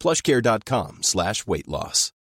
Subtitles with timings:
[0.00, 2.12] plushcare.com slash weight loss.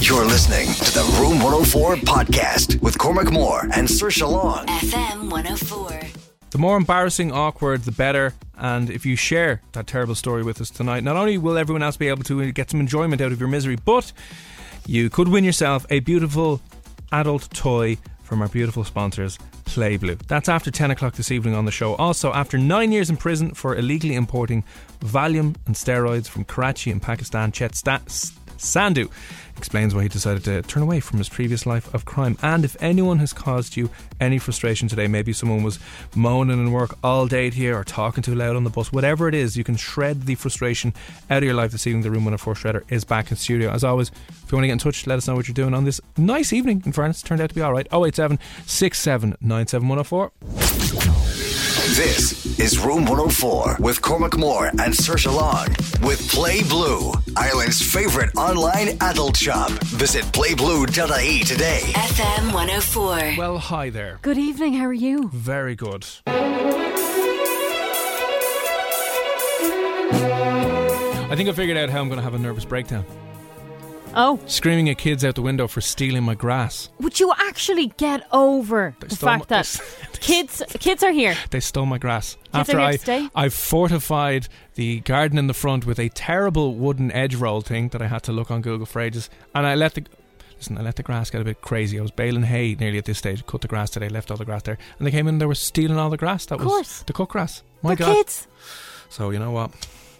[0.00, 4.66] You're listening to the Room 104 podcast with Cormac Moore and Saoirse Long.
[4.66, 6.00] FM 104.
[6.50, 8.34] The more embarrassing, awkward, the better.
[8.58, 11.96] And if you share that terrible story with us tonight, not only will everyone else
[11.96, 14.12] be able to get some enjoyment out of your misery, but
[14.86, 16.60] you could win yourself a beautiful
[17.10, 17.96] adult toy
[18.34, 20.16] from our beautiful sponsors, Play Blue.
[20.26, 21.94] That's after 10 o'clock this evening on the show.
[21.94, 24.64] Also, after nine years in prison for illegally importing
[24.98, 28.00] Valium and steroids from Karachi in Pakistan, Chet Sta-
[28.58, 29.10] Sandhu
[29.56, 32.36] explains why he decided to turn away from his previous life of crime.
[32.42, 35.78] And if anyone has caused you any frustration today, maybe someone was
[36.14, 39.34] moaning in work all day here or talking too loud on the bus, whatever it
[39.34, 40.92] is, you can shred the frustration
[41.30, 42.02] out of your life this evening.
[42.02, 43.70] The Room 104 Shredder is back in studio.
[43.70, 45.74] As always, if you want to get in touch, let us know what you're doing
[45.74, 46.82] on this nice evening.
[46.84, 47.86] In fairness, turned out to be alright.
[47.92, 48.38] 087
[51.96, 55.66] This is Room 104 with Cormac Moore and Saoirse Long
[56.06, 59.70] with Play Blue, Ireland's favorite online adult shop.
[59.84, 61.80] Visit playblue.ie today.
[61.94, 63.34] FM 104.
[63.36, 64.18] Well, hi there.
[64.22, 65.28] Good evening, how are you?
[65.32, 66.06] Very good.
[71.26, 73.04] I think I figured out how I'm going to have a nervous breakdown.
[74.16, 76.88] Oh, Screaming at kids out the window for stealing my grass.
[77.00, 79.80] would you actually get over the stole fact my- that
[80.20, 81.34] kids kids are here?
[81.50, 82.36] They stole my grass.
[82.52, 83.28] are After here I, stay?
[83.34, 88.00] I fortified the garden in the front with a terrible wooden edge roll thing that
[88.02, 90.04] I had to look on Google for ages, and I let the
[90.56, 90.78] listen.
[90.78, 91.98] I let the grass get a bit crazy.
[91.98, 93.44] I was baling hay nearly at this stage.
[93.46, 94.08] Cut the grass today.
[94.08, 95.34] Left all the grass there, and they came in.
[95.34, 96.46] and They were stealing all the grass.
[96.46, 97.02] That Of was course.
[97.06, 97.62] the cut grass.
[97.82, 98.14] My They're God.
[98.16, 98.46] kids.
[99.08, 99.70] So you know what?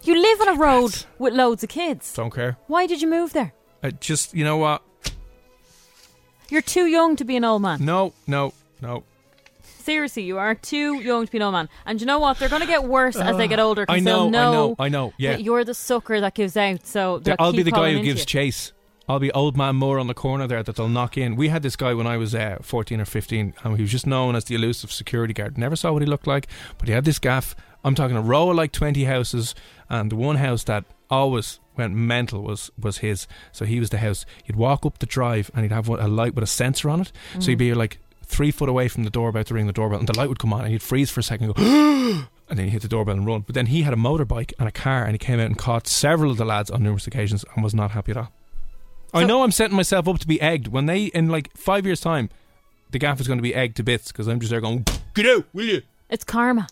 [0.03, 2.13] You live on a road with loads of kids.
[2.13, 2.57] Don't care.
[2.67, 3.53] Why did you move there?
[3.85, 4.81] I just you know what?
[6.49, 7.85] You're too young to be an old man.
[7.85, 9.03] No, no, no.
[9.61, 11.69] Seriously, you are too young to be an old man.
[11.85, 12.39] And you know what?
[12.39, 14.75] They're going to get worse as they get older I know, they'll I know, know,
[14.79, 15.13] I know.
[15.19, 16.87] Yeah, that you're the sucker that gives out.
[16.87, 18.25] So they'll I'll be keep the guy calling who into gives you.
[18.25, 18.71] chase.
[19.07, 21.35] I'll be old man Moore on the corner there that they'll knock in.
[21.35, 24.07] We had this guy when I was uh, 14 or 15, and he was just
[24.07, 25.59] known as the elusive security guard.
[25.59, 26.47] Never saw what he looked like,
[26.79, 27.55] but he had this gaff.
[27.83, 29.53] I'm talking a row of like 20 houses,
[29.89, 33.27] and the one house that always went mental was was his.
[33.51, 34.25] So he was the house.
[34.43, 37.11] He'd walk up the drive, and he'd have a light with a sensor on it.
[37.39, 39.99] So he'd be like three foot away from the door, about to ring the doorbell,
[39.99, 42.23] and the light would come on, and he'd freeze for a second, and go.
[42.47, 43.41] And then he hit the doorbell and run.
[43.41, 45.87] But then he had a motorbike and a car, and he came out and caught
[45.87, 48.31] several of the lads on numerous occasions and was not happy at all.
[49.15, 52.01] I know I'm setting myself up to be egged when they in like five years'
[52.01, 52.29] time,
[52.91, 55.25] the gaff is going to be egged to bits because I'm just there going, "Get
[55.25, 56.67] out, will you?" It's karma.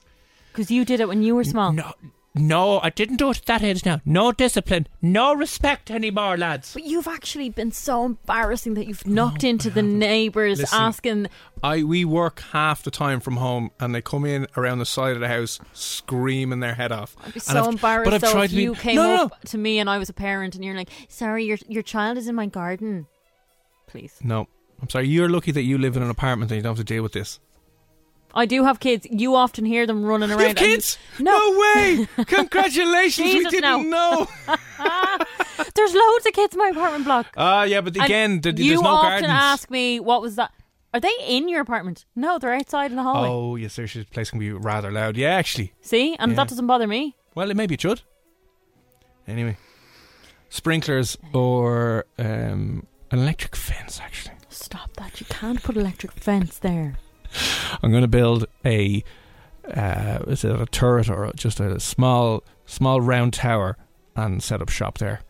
[0.52, 1.72] Because you did it when you were small.
[1.72, 1.94] No,
[2.36, 3.86] no, I didn't do it at that age.
[3.86, 6.74] Now, no discipline, no respect anymore, lads.
[6.74, 11.28] But you've actually been so embarrassing that you've knocked into the neighbours Listen, asking.
[11.62, 15.14] I we work half the time from home, and they come in around the side
[15.14, 17.16] of the house screaming their head off.
[17.20, 19.16] I'd be And so I've- embarrassed but I've tried if to be- you came no,
[19.16, 21.84] no, up to me and I was a parent and you're like, sorry, your your
[21.84, 23.06] child is in my garden.
[23.88, 24.18] Please.
[24.24, 24.48] No,
[24.82, 25.08] I'm sorry.
[25.08, 27.14] You're lucky that you live in an apartment and you don't have to deal with
[27.14, 27.40] this.
[28.36, 29.06] I do have kids.
[29.12, 30.40] You often hear them running around.
[30.40, 30.98] You have and- kids?
[31.20, 31.60] No.
[31.76, 32.08] way!
[32.26, 34.28] Congratulations, we didn't no.
[34.28, 34.28] know.
[35.76, 37.28] There's loads of kids in my apartment block.
[37.38, 39.30] Ah, yeah, but again, th- you there's no often gardens.
[39.32, 40.52] ask me, what was that?
[40.94, 42.06] Are they in your apartment?
[42.16, 43.30] No, they're outside in the hallway.
[43.30, 45.18] Oh, yes, there's this place can be rather loud.
[45.18, 45.74] Yeah, actually.
[45.82, 46.16] See?
[46.20, 46.36] And Yeah.
[46.38, 47.16] that doesn't bother me.
[47.36, 48.02] Well, it maybe it should.
[49.28, 49.58] Anyway,
[50.50, 54.00] sprinklers or um, an electric fence.
[54.04, 55.20] Actually, Stop that.
[55.20, 56.96] You can't put electric fence there.
[57.82, 59.04] I'm going to build a.
[59.66, 63.78] Uh, is it a turret or just a small, small round tower
[64.16, 65.22] and set up shop there,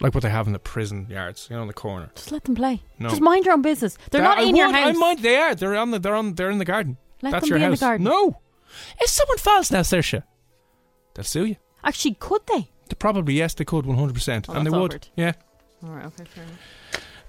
[0.00, 2.10] like what they have in the prison yards, you know, in the corner.
[2.14, 2.82] Just let them play.
[3.00, 3.08] No.
[3.08, 3.98] Just mind your own business.
[4.12, 4.88] They're That- not I in your would, house.
[4.96, 5.54] I mind they are.
[5.56, 5.98] They're on the.
[5.98, 6.34] They're on.
[6.34, 6.98] They're in the garden.
[7.20, 7.80] Let That's them your be in the house.
[7.80, 8.04] garden.
[8.04, 8.40] No.
[9.00, 10.22] If someone falls now, Saoirse,
[11.14, 11.56] they'll sue you.
[11.82, 12.70] Actually, could they?
[12.98, 15.08] Probably yes, they could 100, percent Oh, and they that's would.
[15.16, 15.32] Yeah.
[15.82, 16.58] All right, okay, fair enough.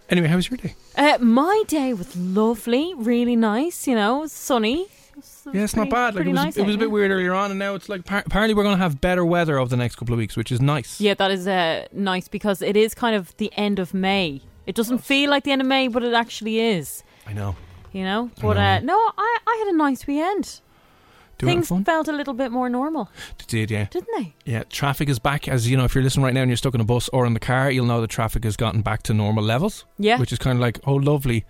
[0.10, 0.76] Anyway, how was your day?
[0.96, 3.88] Uh, my day was lovely, really nice.
[3.88, 4.82] You know, sunny.
[4.84, 6.16] It was- it was Yeah, it's not bad.
[6.16, 8.02] Like it was, nice it was a bit weird earlier on, and now it's like
[8.02, 10.62] apparently we're going to have better weather over the next couple of weeks, which is
[10.62, 11.00] nice.
[11.02, 14.42] Yeah, that is uh, nice because it is kind of the end of May.
[14.66, 17.04] It doesn't feel like the end of May, but it actually is.
[17.28, 17.56] I know.
[17.94, 20.60] You know, but uh, no, I, I had a nice weekend.
[21.38, 23.10] Do you have Things felt a little bit more normal,
[23.48, 23.88] Did yeah.
[23.92, 24.34] didn't they?
[24.46, 25.48] Yeah, traffic is back.
[25.48, 27.26] As you know, if you're listening right now and you're stuck in a bus or
[27.26, 29.86] in the car, you'll know the traffic has gotten back to normal levels.
[29.98, 30.18] Yeah.
[30.18, 31.46] Which is kind of like, oh, lovely.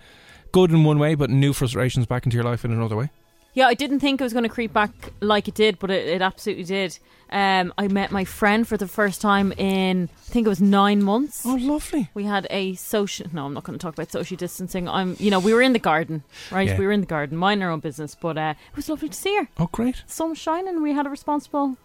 [0.51, 3.11] Good in one way, but new frustrations back into your life in another way.
[3.55, 4.91] Yeah, I didn't think it was going to creep back
[5.21, 6.99] like it did, but it, it absolutely did.
[7.29, 11.01] Um, I met my friend for the first time in, I think it was nine
[11.01, 11.43] months.
[11.45, 12.09] Oh, lovely.
[12.13, 13.27] We had a social.
[13.33, 14.87] No, I'm not going to talk about social distancing.
[14.87, 16.67] I'm, you know, we were in the garden, right?
[16.67, 16.77] Yeah.
[16.77, 19.17] We were in the garden, minding our own business, but uh, it was lovely to
[19.17, 19.47] see her.
[19.57, 20.03] Oh, great.
[20.05, 20.83] Sun shining.
[20.83, 21.77] We had a responsible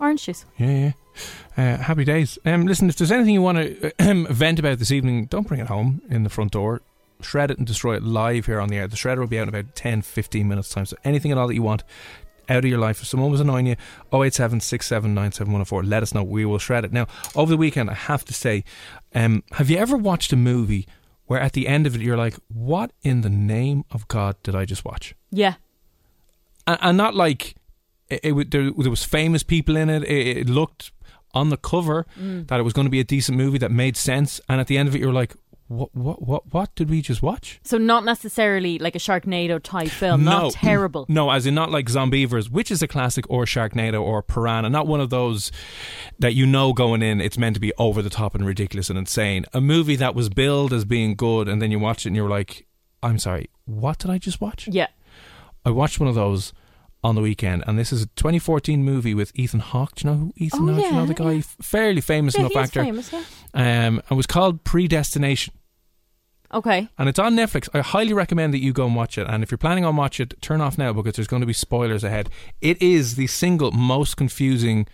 [0.00, 0.44] orange juice.
[0.56, 0.92] Yeah, yeah.
[1.56, 2.38] Uh, happy days.
[2.46, 3.58] Um, listen, if there's anything you want
[3.98, 6.80] to vent about this evening, don't bring it home in the front door.
[7.24, 8.86] Shred it and destroy it live here on the air.
[8.88, 10.86] The shredder will be out in about 10, 15 minutes' time.
[10.86, 11.82] So anything at all that you want
[12.48, 13.76] out of your life, if someone was annoying you,
[14.12, 14.60] 087
[15.14, 16.22] let us know.
[16.22, 16.92] We will shred it.
[16.92, 18.64] Now, over the weekend, I have to say,
[19.14, 20.86] um, have you ever watched a movie
[21.26, 24.54] where at the end of it you're like, what in the name of God did
[24.54, 25.14] I just watch?
[25.30, 25.54] Yeah.
[26.66, 27.54] and, and not like
[28.10, 30.02] it, it, there, there was famous people in it.
[30.04, 30.92] It, it looked
[31.34, 32.46] on the cover Mm.
[32.48, 34.76] that it was going to be a decent movie that made sense, and at the
[34.76, 35.34] end of it, you're like,
[35.68, 37.60] what, what, what, what did we just watch?
[37.64, 40.24] So not necessarily like a Sharknado type film.
[40.24, 41.06] no, Not terrible.
[41.08, 44.68] No, as in not like Zombeavers, which is a classic, or Sharknado, or Piranha.
[44.68, 45.50] Not one of those
[46.18, 48.98] that you know going in, it's meant to be over the top and ridiculous and
[48.98, 49.46] insane.
[49.52, 52.28] A movie that was billed as being good, and then you watch it and you're
[52.28, 52.66] like,
[53.02, 54.68] I'm sorry, what did I just watch?
[54.70, 54.88] Yeah.
[55.64, 56.52] I watched one of those
[57.04, 59.94] on the weekend, and this is a 2014 movie with Ethan Hawke.
[59.96, 60.82] Do you know who Ethan Oh, Hawke?
[60.82, 61.42] Do you know the guy, yeah.
[61.60, 62.82] fairly famous Yeah, enough he's actor.
[62.84, 63.86] famous, yeah.
[63.86, 65.52] Um, it was called Predestination,
[66.54, 66.88] Okay.
[66.98, 67.68] and it's on Netflix.
[67.74, 69.26] I highly recommend that you go and watch it.
[69.28, 71.52] And if you're planning on watching it, turn off now because there's going to be
[71.52, 72.28] spoilers ahead.
[72.60, 74.86] It is the single most confusing,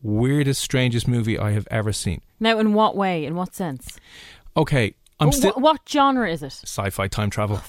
[0.00, 2.20] weirdest, strangest movie I have ever seen.
[2.38, 3.24] Now, in what way?
[3.24, 3.98] In what sense?
[4.56, 6.52] Okay, I'm Wh- still what genre is it?
[6.52, 7.60] sci-fi time travel.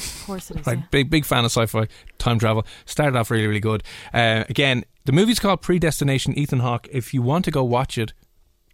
[0.00, 0.66] Of course it is.
[0.66, 0.84] Like yeah.
[0.90, 1.86] big big fan of sci-fi
[2.18, 2.66] time travel.
[2.86, 3.82] Started off really really good.
[4.12, 6.34] Uh, again, the movie's called Predestination.
[6.34, 6.88] Ethan Hawke.
[6.90, 8.12] If you want to go watch it,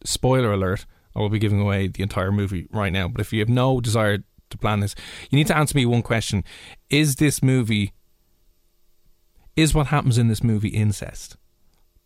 [0.04, 3.08] spoiler alert, I will be giving away the entire movie right now.
[3.08, 4.18] But if you have no desire
[4.50, 4.94] to plan this,
[5.30, 6.44] you need to answer me one question:
[6.90, 7.92] Is this movie?
[9.56, 11.36] Is what happens in this movie incest?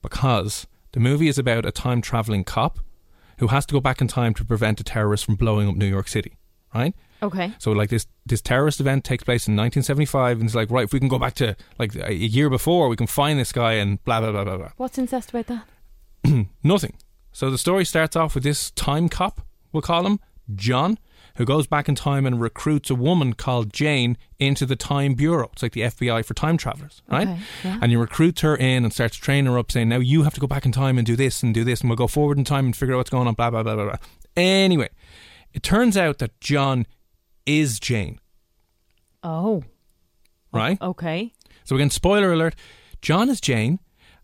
[0.02, 2.78] Because the movie is about a time traveling cop
[3.38, 5.86] who has to go back in time to prevent a terrorist from blowing up New
[5.86, 6.36] York City.
[6.74, 6.94] Right?
[7.22, 7.52] Okay.
[7.58, 10.92] So like this this terrorist event takes place in 1975, and it's like right, if
[10.92, 14.02] we can go back to like a year before, we can find this guy and
[14.04, 14.70] blah blah blah blah blah.
[14.76, 16.46] What's incest about that?
[16.62, 16.94] Nothing.
[17.32, 19.40] So the story starts off with this time cop,
[19.72, 20.18] we'll call him
[20.54, 20.98] John,
[21.36, 25.48] who goes back in time and recruits a woman called Jane into the Time Bureau.
[25.52, 27.28] It's like the FBI for time travelers, right?
[27.28, 27.78] Okay, yeah.
[27.80, 30.40] And you recruit her in and starts training her up, saying, "Now you have to
[30.40, 32.44] go back in time and do this and do this, and we'll go forward in
[32.44, 33.96] time and figure out what's going on." Blah blah blah blah blah.
[34.36, 34.88] Anyway,
[35.52, 36.86] it turns out that John
[37.58, 38.20] is Jane,
[39.22, 39.64] Oh.
[40.52, 40.80] right?
[40.80, 41.32] Okay.
[41.64, 42.54] So again, spoiler alert:
[43.02, 43.78] John is Jane,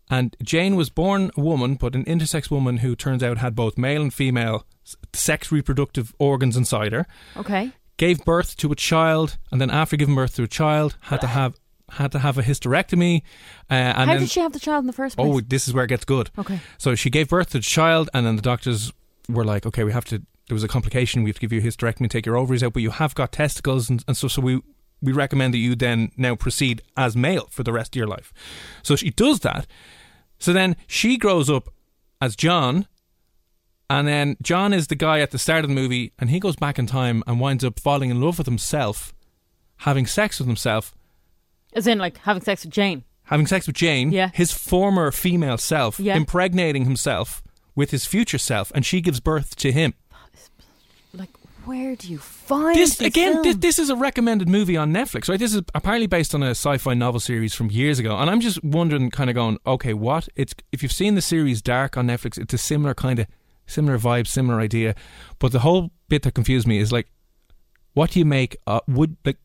[0.09, 3.77] and Jane was born a woman, but an intersex woman who turns out had both
[3.77, 4.65] male and female
[5.13, 7.05] sex reproductive organs inside her.
[7.35, 7.71] Okay.
[7.97, 11.27] Gave birth to a child, and then after giving birth to a child, had to
[11.27, 11.55] have
[11.91, 13.21] had to have a hysterectomy.
[13.69, 15.27] Uh, and How then, did she have the child in the first place?
[15.27, 16.29] oh, this is where it gets good.
[16.37, 16.59] Okay.
[16.77, 18.91] So she gave birth to the child, and then the doctors
[19.29, 21.23] were like, "Okay, we have to." There was a complication.
[21.23, 23.31] We have to give you a hysterectomy, take your ovaries out, but you have got
[23.33, 24.61] testicles, and, and so so we
[25.01, 28.33] we recommend that you then now proceed as male for the rest of your life.
[28.81, 29.67] So she does that.
[30.39, 31.69] So then she grows up
[32.21, 32.87] as John,
[33.89, 36.55] and then John is the guy at the start of the movie, and he goes
[36.55, 39.13] back in time and winds up falling in love with himself,
[39.77, 40.95] having sex with himself,
[41.73, 43.03] As in, like, having sex with Jane.
[43.25, 44.31] having sex with Jane, Yeah.
[44.33, 46.15] his former female self, Yeah.
[46.17, 47.43] impregnating himself
[47.75, 49.93] with his future self, and she gives birth to him.
[51.13, 51.29] Like,
[51.65, 55.39] where do you find This again, this, this is a recommended movie on Netflix, right?
[55.39, 58.63] This is apparently based on a sci-fi novel series from years ago, and I'm just
[58.63, 60.29] wondering, kind of going, okay, what?
[60.35, 63.27] It's if you've seen the series Dark on Netflix, it's a similar kind of
[63.65, 64.95] similar vibe, similar idea,
[65.39, 67.07] but the whole bit that confused me is like,
[67.93, 68.55] what do you make?
[68.65, 69.37] Uh, would like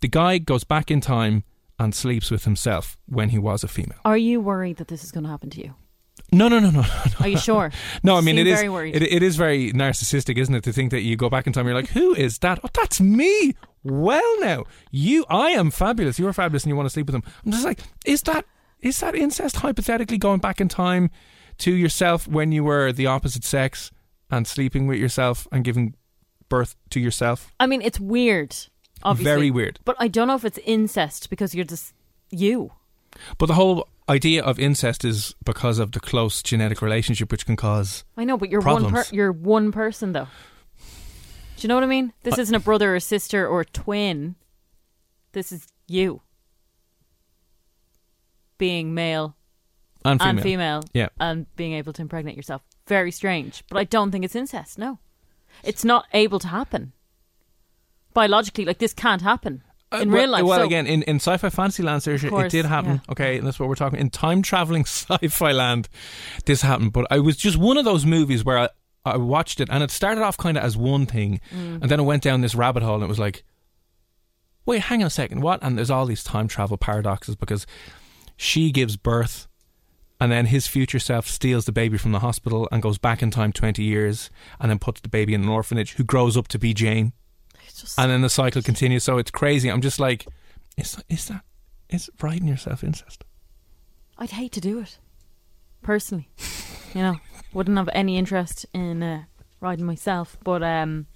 [0.00, 1.44] the guy goes back in time
[1.78, 3.98] and sleeps with himself when he was a female?
[4.04, 5.74] Are you worried that this is going to happen to you?
[6.32, 6.86] No, no, no, no, no.
[7.20, 7.70] Are you sure?
[8.02, 10.64] No, I mean Seem it is, very it, it is very narcissistic, isn't it?
[10.64, 12.60] To think that you go back in time, you're like, who is that?
[12.64, 13.54] Oh, that's me.
[13.82, 16.18] Well, now you, I am fabulous.
[16.18, 17.22] You're fabulous, and you want to sleep with him.
[17.44, 18.46] I'm just like, is that
[18.80, 21.10] is that incest hypothetically going back in time
[21.58, 23.90] to yourself when you were the opposite sex
[24.30, 25.94] and sleeping with yourself and giving
[26.48, 27.52] birth to yourself?
[27.58, 28.56] I mean, it's weird.
[29.02, 29.30] Obviously.
[29.30, 29.78] Very weird.
[29.84, 31.92] But I don't know if it's incest because you're just
[32.30, 32.72] you.
[33.38, 37.56] But the whole idea of incest is because of the close genetic relationship, which can
[37.56, 38.04] cause.
[38.16, 38.90] I know, but you're one.
[38.90, 40.28] Per- you're one person, though.
[41.56, 42.12] Do you know what I mean?
[42.22, 44.34] This isn't a brother or sister or twin.
[45.32, 46.20] This is you
[48.58, 49.36] being male
[50.04, 50.30] And female.
[50.30, 51.08] and female, Yeah.
[51.18, 52.62] and being able to impregnate yourself.
[52.86, 54.78] Very strange, but I don't think it's incest.
[54.78, 54.98] No,
[55.62, 56.92] it's not able to happen
[58.12, 58.64] biologically.
[58.64, 59.62] Like this can't happen
[60.02, 60.44] in well- real life.
[60.44, 62.94] Well, so- again, in, in sci-fi fantasy land, Saoirse, it did happen.
[63.06, 63.12] yeah.
[63.12, 63.98] Okay, and that's what we're talking.
[63.98, 65.88] In time traveling sci-fi land,
[66.46, 66.92] this happened.
[66.92, 68.68] But I was just one of those movies where I,
[69.04, 71.82] I watched it, and it started off kind of as one thing, Mm.
[71.82, 73.44] and then it went down this rabbit hole, and it was like,
[74.66, 75.60] wait, hang on a second, what?
[75.62, 77.66] And there's all these time travel paradoxes because
[78.36, 79.46] she gives birth.
[80.20, 83.30] And then his future self steals the baby from the hospital and goes back in
[83.30, 86.58] time 20 years and then puts the baby in an orphanage who grows up to
[86.58, 87.12] be Jane
[87.80, 89.04] just- and then the cycle continues.
[89.04, 89.68] So it's crazy.
[89.70, 90.26] I'm just like,
[90.76, 91.42] is is that
[91.88, 93.24] is writing yourself incest?
[94.18, 94.98] I'd hate to do it
[95.82, 96.28] personally.
[96.94, 97.16] you know,
[97.52, 99.24] wouldn't have any interest in uh,
[99.60, 100.36] riding myself.
[100.44, 101.06] But um,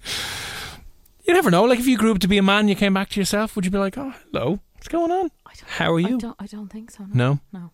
[1.25, 1.63] You never know.
[1.63, 3.65] Like if you grew up to be a man, you came back to yourself, would
[3.65, 5.31] you be like, oh, hello, what's going on?
[5.45, 6.17] I don't, How are I you?
[6.17, 6.35] don't.
[6.39, 7.05] I don't think so.
[7.13, 7.39] No.
[7.53, 7.71] No, No.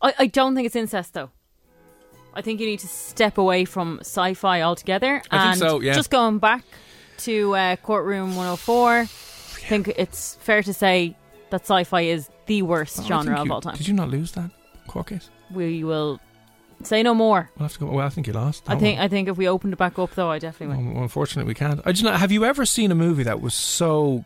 [0.00, 1.30] I, I don't think it's incest though.
[2.34, 5.22] I think you need to step away from sci-fi altogether.
[5.30, 5.92] I and think so, yeah.
[5.92, 6.64] Just going back
[7.18, 11.16] to uh, Courtroom 104, I think it's fair to say
[11.50, 13.76] that sci-fi is the worst Oh, I genre think of you- all time.
[13.76, 14.50] Did you not lose that
[14.88, 15.30] court case?
[15.50, 16.20] We will
[16.82, 17.50] say no more.
[17.56, 17.86] We'll have to go.
[17.86, 18.64] Well, I think you lost.
[18.66, 20.94] I think I think if we opened it back up though, I definitely would.
[20.94, 21.80] Well, unfortunately, we can't.
[21.84, 22.18] I just not.
[22.18, 24.24] Have you ever seen a movie that was so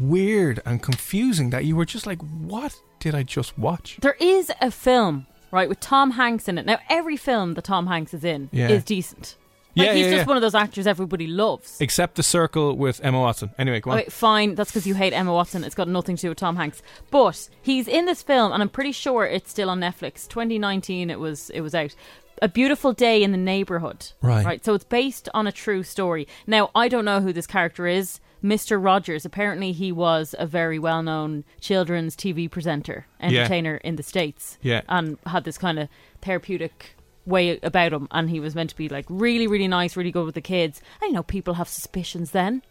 [0.00, 3.98] weird and confusing that you were just like, what did I just watch?
[4.00, 6.64] There is a film, right, with Tom Hanks in it.
[6.66, 8.68] Now, every film that Tom Hanks is in Yeah.
[8.68, 9.36] is decent.
[9.74, 10.26] Like, Yeah, he's yeah, just yeah.
[10.26, 11.80] one of those actors everybody loves.
[11.80, 13.50] Except the circle with Emma Watson.
[13.58, 14.04] Anyway, go on.
[14.04, 15.64] Fine, that's because you hate Emma Watson.
[15.64, 16.82] It's got nothing to do with Tom Hanks.
[17.10, 20.28] But he's in this film, and I'm pretty sure it's still on Netflix.
[20.28, 21.94] 2019, it was it was out.
[22.40, 24.10] A beautiful day in the neighborhood.
[24.20, 24.44] Right.
[24.44, 24.64] Right.
[24.64, 26.26] So it's based on a true story.
[26.46, 28.20] Now I don't know who this character is.
[28.42, 28.82] Mr.
[28.82, 29.24] Rogers.
[29.24, 34.58] Apparently, he was a very well-known children's TV presenter, entertainer in the states.
[34.62, 34.80] Yeah.
[34.88, 35.88] And had this kind of
[36.22, 40.10] therapeutic way about him, and he was meant to be like really, really nice, really
[40.10, 40.80] good with the kids.
[41.00, 42.62] I know people have suspicions then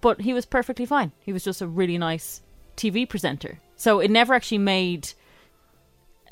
[0.00, 1.12] but he was perfectly fine.
[1.20, 2.42] He was just a really nice
[2.76, 3.60] TV presenter.
[3.76, 5.12] So it never actually made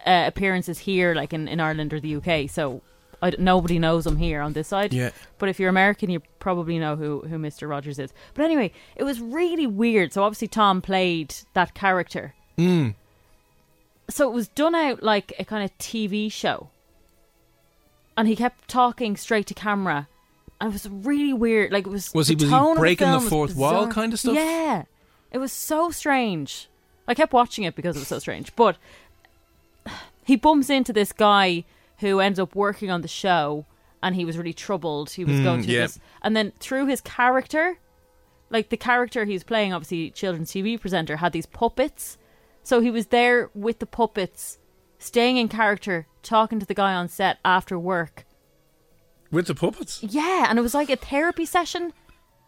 [0.05, 2.51] uh, appearances here, like in, in Ireland or the UK.
[2.51, 2.83] So
[3.23, 4.93] I nobody knows him here on this side.
[4.93, 5.11] Yeah.
[5.39, 7.69] But if you're American, you probably know who, who Mr.
[7.69, 8.13] Rogers is.
[8.35, 10.13] But anyway, it was really weird.
[10.13, 12.35] So obviously Tom played that character.
[12.59, 12.95] Mm.
[14.09, 16.71] So it was done out like a kind of TV show.
[18.17, 20.09] And he kept talking straight to camera.
[20.61, 21.71] And it was really weird.
[21.73, 24.19] Like it was Was the he- was he breaking the was fourth wall kind of
[24.19, 24.35] stuff?
[24.37, 24.85] Yeah.
[25.33, 26.69] It was so strange.
[27.07, 28.55] I kept watching it because it was so strange.
[28.57, 28.77] But
[30.25, 31.65] he bumps into this guy
[31.99, 33.65] who ends up working on the show
[34.03, 35.11] and he was really troubled.
[35.11, 35.81] He was Mm, going through yeah.
[35.83, 35.99] this.
[36.23, 37.79] And then through his character,
[38.51, 42.17] like the character he's playing, obviously, children's TV presenter, had these puppets.
[42.63, 44.59] So he was there with the puppets,
[44.99, 48.25] staying in character, talking to the guy on set after work.
[49.31, 50.03] With the puppets.
[50.03, 51.93] Yeah, and it was like a therapy session.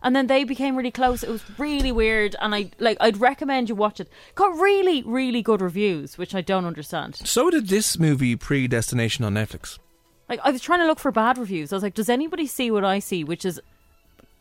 [0.00, 1.24] And then they became really close.
[1.24, 2.98] It was really weird, and I like.
[3.00, 4.08] I'd recommend you watch it.
[4.36, 7.16] Got really, really good reviews, which I don't understand.
[7.16, 9.80] So did this movie Predestination on Netflix.
[10.28, 11.72] Like I was trying to look for bad reviews.
[11.72, 13.24] I was like, does anybody see what I see?
[13.24, 13.60] Which is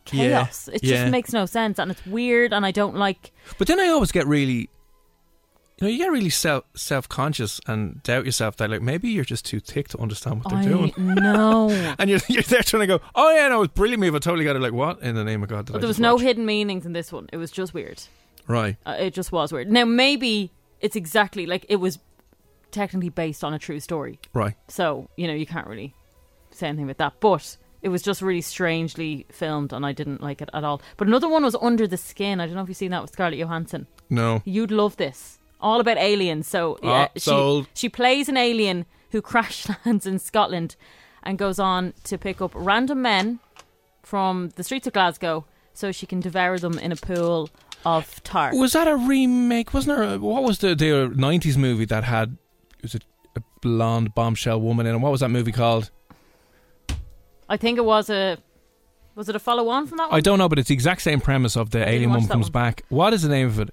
[0.04, 0.68] chaos.
[0.68, 0.96] Yeah, it yeah.
[0.96, 3.32] just makes no sense, and it's weird, and I don't like.
[3.58, 4.70] But then I always get really,
[5.80, 9.24] you know, you get really self self conscious and doubt yourself that like maybe you're
[9.24, 10.92] just too thick to understand what they're I doing.
[10.96, 14.14] No, And you're, you're there trying to go, oh yeah, no, it's brilliant move.
[14.14, 14.62] I totally got it.
[14.62, 15.66] Like what in the name of God?
[15.66, 16.22] There was no watch?
[16.22, 17.28] hidden meanings in this one.
[17.32, 18.02] It was just weird.
[18.48, 18.76] Right.
[18.84, 19.70] Uh, it just was weird.
[19.70, 21.98] Now maybe it's exactly like it was
[22.70, 24.18] technically based on a true story.
[24.34, 24.54] Right.
[24.68, 25.94] So, you know, you can't really
[26.50, 27.20] say anything about that.
[27.20, 30.82] But it was just really strangely filmed and I didn't like it at all.
[30.96, 32.40] But another one was Under the Skin.
[32.40, 33.86] I don't know if you've seen that with Scarlett Johansson.
[34.10, 34.42] No.
[34.44, 35.37] You'd love this.
[35.60, 36.46] All about aliens.
[36.48, 40.76] So, yeah, Ah, she, she plays an alien who crash lands in Scotland
[41.22, 43.40] and goes on to pick up random men
[44.02, 47.50] from the streets of Glasgow so she can devour them in a pool
[47.84, 48.54] of tar.
[48.56, 49.74] Was that a remake?
[49.74, 50.14] Wasn't there?
[50.14, 52.36] A, what was the the '90s movie that had?
[52.82, 53.04] Was it
[53.36, 54.98] a blonde bombshell woman in it?
[54.98, 55.90] What was that movie called?
[57.48, 58.38] I think it was a.
[59.14, 60.16] Was it a follow on from that one?
[60.16, 62.52] I don't know, but it's the exact same premise of the alien woman comes one.
[62.52, 62.84] back.
[62.88, 63.70] What is the name of it?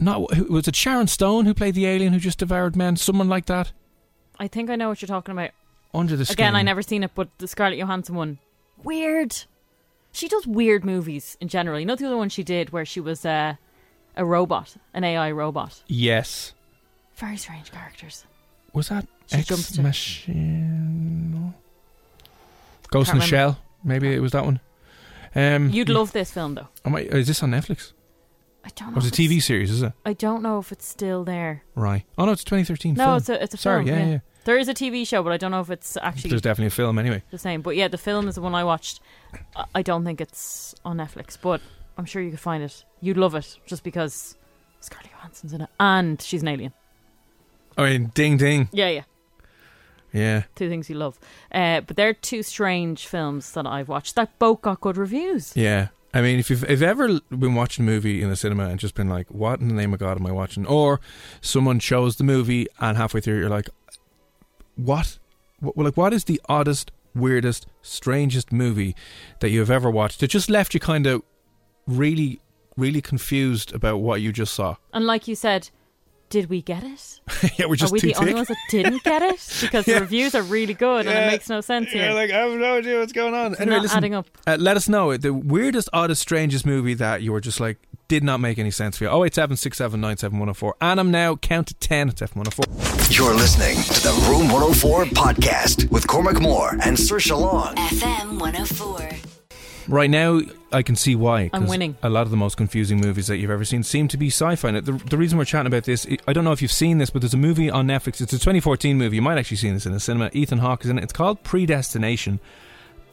[0.00, 2.96] Not who- was it Sharon Stone who played the alien who just devoured men?
[2.96, 3.72] Someone like that.
[4.38, 5.50] I think I know what you're talking about.
[5.92, 6.34] Under the Skin.
[6.34, 8.38] Again, I never seen it, but the Scarlett Johansson one,
[8.82, 9.44] weird.
[10.12, 11.78] She does weird movies in general.
[11.78, 13.54] You know the other one she did where she was uh,
[14.16, 15.82] a robot, an AI robot.
[15.86, 16.54] Yes.
[17.16, 18.24] Very strange characters.
[18.72, 21.54] Was that She Ex Machina?
[22.90, 23.58] Ghost in the Can't Shell.
[23.84, 24.60] Maybe it was that one.
[25.34, 26.68] Um, You'd love this film though.
[26.84, 27.92] am I- is this on Netflix?
[28.64, 28.92] I don't know.
[28.94, 29.70] Or was it TV series?
[29.70, 31.62] Is it I don't know if it's still there.
[31.74, 32.04] right?
[32.18, 32.94] Oh no, it's 2013.
[32.94, 33.16] No, film.
[33.16, 33.98] it's a it's a Sorry, film.
[33.98, 34.18] yeah, yeah.
[34.44, 36.70] There is a TV show, but I don't know if it's actually There's definitely a
[36.70, 37.22] film anyway.
[37.30, 37.60] the same.
[37.62, 39.00] But yeah, the film is the one I watched.
[39.56, 41.60] I- I don't think it's on Netflix, but
[41.98, 42.84] I'm sure you could find it.
[43.00, 44.36] You'd love it just because
[44.80, 46.72] Scarlett Johansson's in it and she's an alien.
[47.76, 48.68] I mean, ding ding.
[48.72, 49.02] Yeah, yeah.
[50.12, 50.42] Yeah.
[50.56, 51.18] Two things you love.
[51.52, 55.56] Uh, but they're two strange films that I've watched that both got good reviews.
[55.56, 55.88] Yeah.
[56.12, 58.80] I mean, if you've if you've ever been watching a movie in the cinema and
[58.80, 61.00] just been like, "What in the name of God am I watching?" Or
[61.40, 63.70] someone shows the movie and halfway through you're like,
[64.74, 65.18] "What?
[65.60, 68.96] what like, what is the oddest, weirdest, strangest movie
[69.40, 71.22] that you have ever watched?" That just left you kind of
[71.86, 72.40] really,
[72.76, 74.76] really confused about what you just saw.
[74.92, 75.70] And like you said,
[76.30, 77.20] did we get it?
[77.58, 79.30] yeah, we're just are we too the only ones that didn't get it?
[79.60, 79.96] Because Yeah.
[79.96, 82.04] the reviews are really good and it makes no sense here.
[82.06, 83.52] You're like, I have no idea what's going on.
[83.52, 84.26] It's anyway, not listen, adding up.
[84.46, 88.24] Uh, let us know the weirdest, oddest, strangest movie that you were just like did
[88.24, 89.24] not make any sense for you.
[89.24, 89.56] 087
[90.80, 93.16] And I'm now count to 10 at F104.
[93.16, 97.74] You're listening to the Room 104 podcast with Cormac Moore and Saoirse Long.
[97.76, 99.39] FM 104.
[99.90, 100.40] Right now,
[100.72, 101.50] I can see why.
[101.52, 101.96] I'm winning.
[102.02, 104.70] A lot of the most confusing movies that you've ever seen seem to be sci-fi.
[104.70, 107.10] Now, The, the reason we're chatting about this, I don't know if you've seen this,
[107.10, 108.20] but there's a movie on Netflix.
[108.20, 109.16] It's a 2014 movie.
[109.16, 110.30] You might actually seen this in the cinema.
[110.32, 111.02] Ethan Hawke is in it.
[111.02, 112.38] It's called Predestination.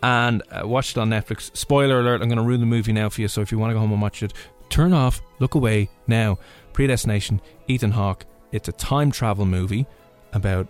[0.03, 1.55] And uh, watch it on Netflix.
[1.57, 3.27] Spoiler alert, I'm going to ruin the movie now for you.
[3.27, 4.33] So if you want to go home and watch it,
[4.69, 6.37] turn off, look away now.
[6.73, 8.25] Predestination, Ethan Hawke.
[8.51, 9.87] It's a time travel movie
[10.33, 10.67] about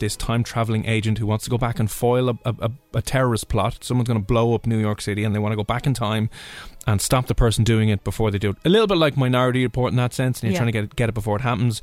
[0.00, 3.48] this time traveling agent who wants to go back and foil a, a, a, terrorist
[3.48, 3.84] plot.
[3.84, 5.94] Someone's going to blow up New York City and they want to go back in
[5.94, 6.28] time
[6.86, 8.56] and stop the person doing it before they do it.
[8.64, 10.58] A little bit like Minority Report in that sense, and you're Yeah.
[10.58, 11.82] trying to get it, get it before it happens.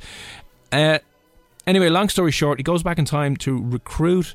[0.70, 0.98] Uh,
[1.66, 4.34] anyway, long story short, he goes back in time to recruit.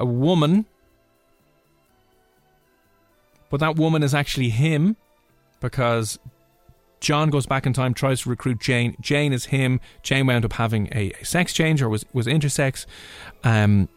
[0.00, 0.66] A woman,
[3.50, 4.96] but that woman is actually him
[5.60, 6.18] because
[7.00, 8.96] John goes back in time, tries to recruit Jane.
[9.00, 9.80] Jane is him.
[10.02, 12.86] Jane wound up having a, a sex change or was was intersex,
[13.44, 13.88] um,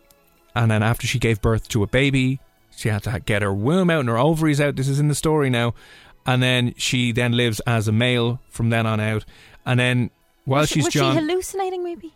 [0.56, 2.40] and then after she gave birth to a baby,
[2.76, 4.76] she had to get her womb out and her ovaries out.
[4.76, 5.74] This is in the story now,
[6.26, 9.26] and then she then lives as a male from then on out,
[9.66, 10.12] and then
[10.46, 12.14] while was she, she's was John, she hallucinating maybe?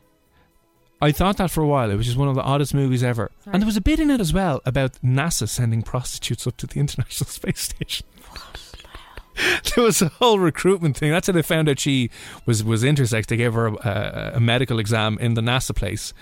[1.02, 1.92] I thought that for a while.
[1.92, 3.30] It was just one of the oddest movies ever.
[3.44, 3.54] Sorry.
[3.54, 6.68] And there was a bit in it as well about NASA sending prostitutes up to
[6.68, 8.08] the International Space Station.
[9.76, 11.12] there was a whole recruitment thing.
[11.12, 12.10] That's how they found out she
[12.46, 13.28] was, was intersex.
[13.28, 16.14] They gave her a, a medical exam in the NASA place.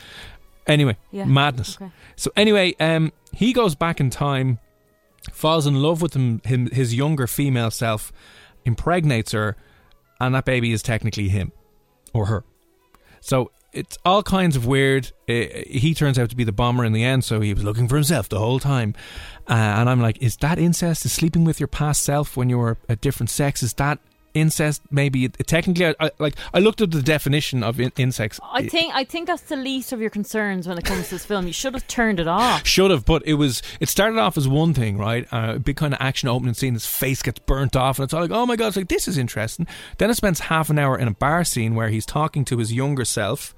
[0.67, 1.77] Anyway, Yeah, madness.
[1.81, 1.91] okay.
[2.15, 4.59] So anyway, um, he goes back in time,
[5.31, 8.11] falls in love with him, him, his younger female self,
[8.65, 9.55] impregnates her,
[10.19, 11.51] and that baby is technically him
[12.13, 12.43] or her.
[13.21, 15.11] So it's all kinds of weird.
[15.27, 17.95] He turns out to be the bomber in the end, so he was looking for
[17.95, 18.95] himself the whole time.
[19.47, 21.05] Uh, and I'm like, is that incest?
[21.05, 23.61] Is sleeping with your past self when you were a different sex?
[23.61, 23.99] Is that
[24.35, 24.83] incest.
[24.91, 28.39] Maybe technically, I, I, like I looked up the definition of in, incest.
[28.43, 31.25] I think I think that's the least of your concerns when it comes to this
[31.25, 31.47] film.
[31.47, 32.67] You should have turned it off.
[32.67, 33.63] Should have, but it was.
[33.79, 35.25] It started off as one thing, right?
[35.33, 36.73] Uh, a big kind of action opening scene.
[36.73, 38.67] His face gets burnt off, and it's all like, oh my god!
[38.67, 39.65] It's like this is interesting.
[39.97, 42.73] Then it spends half an hour in a bar scene where he's talking to his
[42.73, 43.55] younger self,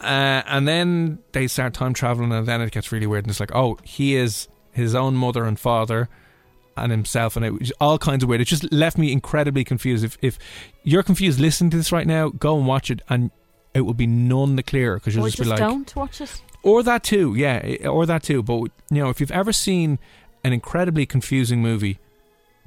[0.00, 3.24] uh, and then they start time traveling, and then it gets really weird.
[3.24, 6.08] And it's like, oh, he is his own mother and father.
[6.76, 8.40] And himself, and it was all kinds of weird.
[8.40, 10.04] It just left me incredibly confused.
[10.04, 10.38] If if
[10.82, 13.30] you're confused listening to this right now, go and watch it, and
[13.74, 16.42] it will be none the clearer because you'll just, just be like, don't watch it.
[16.64, 18.42] or that too, yeah, eh, or that too.
[18.42, 19.98] But you know, if you've ever seen
[20.42, 21.98] an incredibly confusing movie,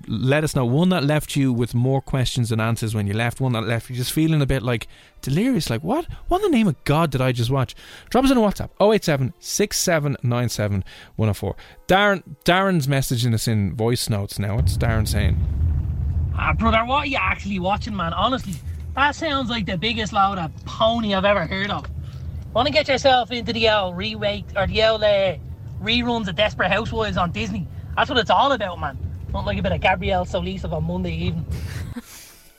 [0.05, 0.65] let us know.
[0.65, 3.41] One that left you with more questions than answers when you left.
[3.41, 4.87] One that left you just feeling a bit like
[5.21, 6.05] delirious, like what?
[6.27, 7.75] What in the name of God did I just watch?
[8.09, 10.83] Drop us in a WhatsApp 087 6797
[11.15, 11.55] 104.
[11.87, 14.55] Darren, Darren's messaging us in voice notes now.
[14.55, 15.37] What's Darren saying?
[16.35, 18.13] Ah, brother, what are you actually watching, man?
[18.13, 18.53] Honestly,
[18.95, 21.85] that sounds like the biggest load of pony I've ever heard of.
[22.53, 25.37] Want to get yourself into the old remake or the old uh,
[25.81, 27.67] reruns of Desperate Housewives on Disney?
[27.95, 28.97] That's what it's all about, man.
[29.33, 31.45] Not like a bit of Gabrielle Solis on Monday evening.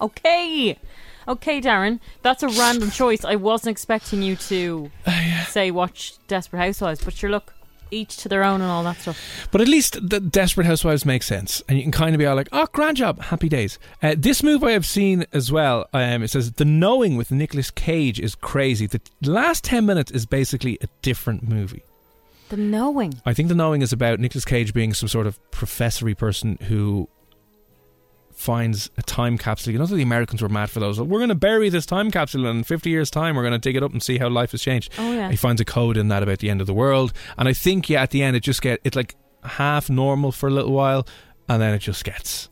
[0.01, 0.79] Okay.
[1.27, 2.01] Okay, Darren.
[2.23, 3.25] That's a random choice.
[3.25, 4.91] I wasn't expecting you to
[5.49, 7.53] say watch Desperate Housewives, but sure, look,
[7.91, 9.49] each to their own and all that stuff.
[9.51, 12.37] But at least the Desperate Housewives makes sense, and you can kind of be all
[12.37, 15.87] like, "Oh, grand job, happy days." Uh, this move I have seen as well.
[15.93, 18.87] Um, it says the Knowing with Nicolas Cage is crazy.
[18.87, 21.83] The last ten minutes is basically a different movie.
[22.49, 23.21] The knowing.
[23.27, 27.09] I think the Knowing is about Nicolas Cage being some sort of professory person who
[28.33, 29.73] finds a time capsule.
[29.73, 31.01] You know the Americans were mad for those.
[31.01, 33.35] We're going to bury this time capsule and in 50 years' time.
[33.37, 34.93] We're going to dig it up and see how life has changed.
[34.99, 35.29] Oh, yeah.
[35.31, 37.91] He finds a code in that about the end of the world, and I think
[37.91, 41.07] yeah, at the end it just get it's like half normal for a little while,
[41.49, 42.49] and then it just gets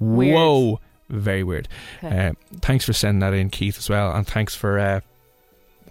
[0.00, 0.34] Weird.
[0.34, 1.68] whoa, very weird.
[2.02, 2.28] Okay.
[2.28, 4.78] Uh, thanks for sending that in, Keith, as well, and thanks for.
[4.78, 5.00] Uh,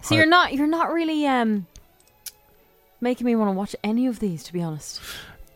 [0.01, 1.65] So you're not you're not really um
[3.01, 4.99] making me want to watch any of these, to be honest.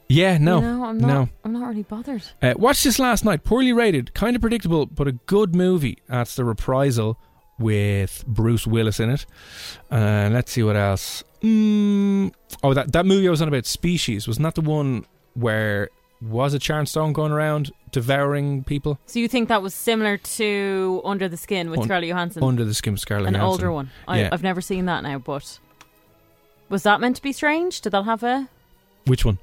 [0.07, 1.07] yeah, no, You know, I'm not.
[1.07, 1.29] no.
[1.43, 2.23] I'm not really bothered.
[2.41, 3.43] Uh, watched this last night.
[3.43, 5.97] Poorly rated, kind of predictable, but a good movie.
[6.07, 7.17] That's the reprisal
[7.59, 9.25] with Bruce Willis in it.
[9.91, 11.23] Uh, let's see what else.
[11.41, 12.31] Mm,
[12.63, 15.89] oh, that that movie I was on about Species wasn't that the one where
[16.21, 21.01] was it Sharon Stone going around devouring people So you think that was similar to
[21.03, 22.41] Under the Skin with Un- Scarlett Johansson?
[22.43, 23.51] under the skin of Scarlett An Johansson?
[23.51, 23.91] older one.
[24.07, 24.29] I, Yeah.
[24.31, 25.59] I've never seen that now, but
[26.73, 27.79] was that meant to be strange?
[27.81, 28.49] Did that have a
[29.05, 29.37] Which one?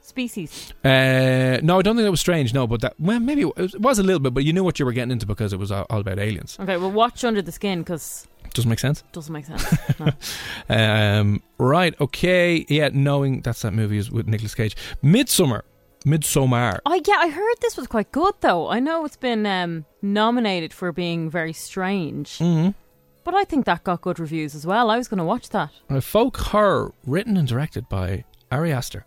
[0.00, 0.72] species?
[0.84, 2.54] Uh, no, I don't think that was strange.
[2.54, 4.62] No, but that well, maybe it was, it was a little bit, but you knew
[4.64, 6.56] what you were getting into because it was all, all about aliens.
[6.60, 9.02] Okay, well, watch Under the Skin because Doesn't make sense.
[9.12, 9.64] doesn't make sense.
[9.98, 10.12] No.
[10.74, 14.76] Um, right, okay, yeah, knowing that's that movie is with Nicolas Cage.
[15.02, 15.62] Midsommar,
[16.04, 16.78] Midsommar.
[16.86, 18.68] oh yeah, I heard this was quite good though.
[18.68, 22.70] I know it's been um, nominated for being very strange, Mm-hmm.
[23.26, 24.88] But I think that got good reviews as well.
[24.88, 25.70] I was going to watch that.
[25.90, 29.04] A folk horror written and directed by Ari Aster.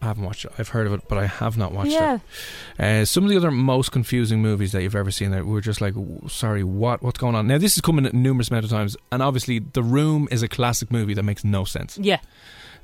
[0.00, 0.52] I haven't watched it.
[0.58, 2.20] I've heard of it, but I have not watched yeah,
[2.78, 2.82] it.
[2.82, 5.82] Uh, some of the other most confusing movies that you've ever seen that we're just
[5.82, 5.92] like,
[6.28, 7.02] sorry, what?
[7.02, 7.46] What's going on?
[7.46, 10.48] Now, this is coming at numerous amount of times, and obviously, The Room is a
[10.48, 11.98] classic movie that makes no sense.
[11.98, 12.20] yeah.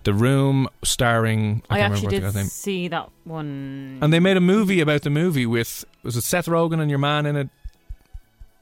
[0.05, 3.99] The Room, starring I, I, can't actually remember did see that one.
[4.01, 6.99] And they made a movie about the movie with was it Seth Rogen and your
[6.99, 7.51] man in it?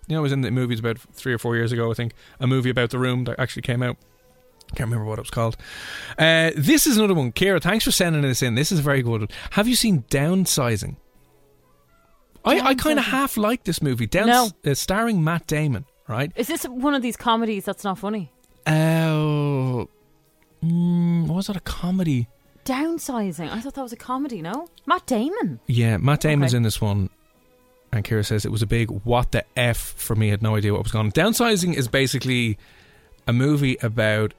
[0.08, 2.14] You know, it was in the movies about three or four years ago, I think.
[2.40, 3.96] A movie about the room that actually came out.
[4.74, 5.56] Can't remember what it was called.
[6.18, 7.32] Uh, this is another one.
[7.32, 8.54] Kira, thanks for sending this in.
[8.54, 9.20] This is a very good.
[9.20, 9.28] one.
[9.52, 10.96] Have you seen Downsizing?
[12.44, 14.08] I, I kind of half like this movie.
[14.14, 14.50] No.
[14.64, 16.32] uh, starring Matt Damon, right?
[16.36, 18.32] Is this one of these comedies that's not funny?
[18.66, 19.88] Oh,
[20.62, 22.28] mm, was that a comedy?
[22.64, 23.50] Downsizing.
[23.50, 24.42] I thought that was a comedy.
[24.42, 25.60] No, Matt Damon.
[25.66, 26.58] Yeah, Matt Damon's Okay.
[26.58, 27.10] in this one.
[27.92, 30.28] And Kira says it was a big what the F for me.
[30.28, 31.12] Had no idea what was going on.
[31.12, 32.58] Downsizing is basically
[33.26, 34.34] a movie about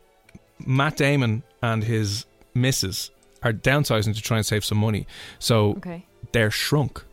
[0.66, 3.10] Matt Damon and his missus
[3.42, 5.08] are downsizing to try and save some money.
[5.40, 6.06] So Okay.
[6.32, 7.04] they're shrunk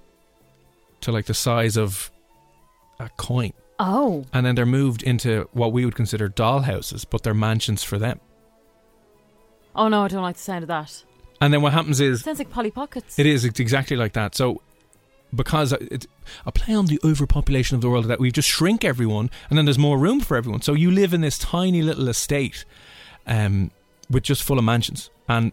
[1.03, 2.11] to like the size of
[2.99, 3.53] a coin.
[3.79, 7.99] Oh, And then they're moved into what we would consider dollhouses, but they're mansions for
[7.99, 8.21] them.
[9.75, 11.05] oh no, I don't like the sound of that.
[11.41, 13.19] And then what happens is Sounds like Polly Pockets.
[13.19, 13.45] It is.
[13.45, 14.35] It's exactly like that.
[14.35, 14.63] So,
[15.35, 16.07] because it's
[16.45, 19.65] a play on the overpopulation of the world, that we just shrink everyone, and then
[19.65, 20.63] there's more room for everyone.
[20.63, 22.65] So you live in this tiny little estate,
[23.27, 23.71] um,
[24.11, 25.53] with just full of mansions, and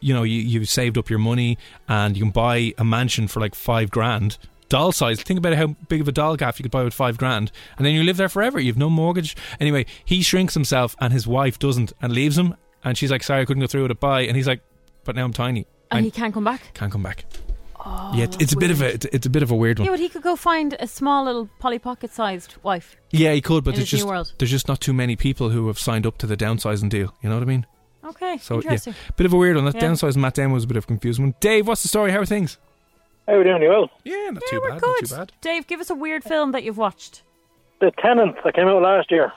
[0.00, 1.58] you know you you've saved up your money,
[1.88, 4.38] and you can buy a mansion for like five grand.
[4.70, 5.22] Doll size.
[5.22, 7.86] Think about how big of a doll gaff you could buy with five grand, and
[7.86, 8.58] then you live there forever.
[8.58, 9.36] You have no mortgage.
[9.60, 12.56] Anyway, he shrinks himself, and his wife doesn't, and leaves him.
[12.82, 14.00] And she's like, "Sorry, I couldn't go through with it.
[14.00, 14.60] Bye." And he's like,
[15.04, 15.66] "But now I'm tiny.
[15.90, 16.72] and I he can't come back.
[16.74, 17.24] can't come back."
[17.86, 19.86] Yeah, it's, it's a bit of a it's, it's a bit of a weird one.
[19.86, 22.96] Yeah, but he could go find a small little Polly Pocket sized wife.
[23.10, 24.32] Yeah, he could, but there's just world.
[24.38, 27.14] there's just not too many people who have signed up to the downsizing deal.
[27.22, 27.66] You know what I mean?
[28.04, 28.92] Okay, So interesting.
[28.94, 29.64] yeah, bit of a weird one.
[29.64, 29.82] That Yeah.
[29.82, 31.34] downsizing Matt Damon was a bit of a confusing one.
[31.40, 32.10] Dave, what's the story?
[32.10, 32.58] How are things?
[33.26, 33.62] How are we doing?
[33.62, 33.90] You well?
[34.04, 34.80] Yeah, not Yeah, too we're bad.
[34.80, 34.88] good.
[35.02, 35.32] Not too bad.
[35.40, 37.22] Dave, give us a weird film that you've watched.
[37.80, 39.32] The Tenet that came out last year.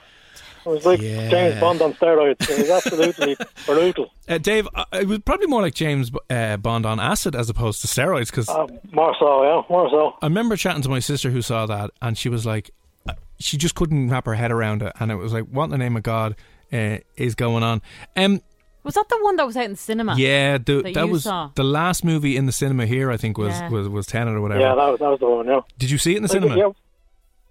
[0.68, 1.28] It was like Yeah.
[1.30, 2.40] James Bond on steroids.
[2.48, 4.10] It was absolutely brutal.
[4.28, 7.80] Uh, Dave, uh, it was probably more like James uh, Bond on acid as opposed
[7.82, 10.14] to steroids because Uh, more so, yeah, more so.
[10.22, 12.70] I remember chatting to my sister who saw that, and she was like,
[13.08, 15.70] uh, she just couldn't wrap her head around it, and it was like, what in
[15.70, 16.36] the name of God
[16.72, 17.80] uh, is going on?
[18.16, 18.40] Um,
[18.84, 20.14] Was that the one that was out in the cinema?
[20.18, 21.50] yeah, the, that, that you was saw.
[21.54, 23.10] the last movie in the cinema here.
[23.10, 23.70] I think was Yeah.
[23.70, 24.60] was was Tenet or whatever.
[24.60, 25.60] Yeah, that was, that was the one, yeah.
[25.78, 26.54] Did you see it in the I cinema?
[26.54, 26.72] think, Yeah,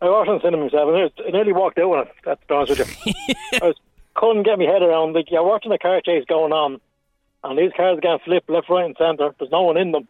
[0.01, 2.47] I watched it in cinema myself, and I nearly walked out with it, that's to
[2.47, 3.13] be honest with you.
[3.61, 3.75] I was,
[4.15, 6.79] couldn't get my head around, like, you're watching a car chase going on,
[7.43, 9.33] and these cars are getting flipped left, right, and centre.
[9.39, 10.07] There's no one in them.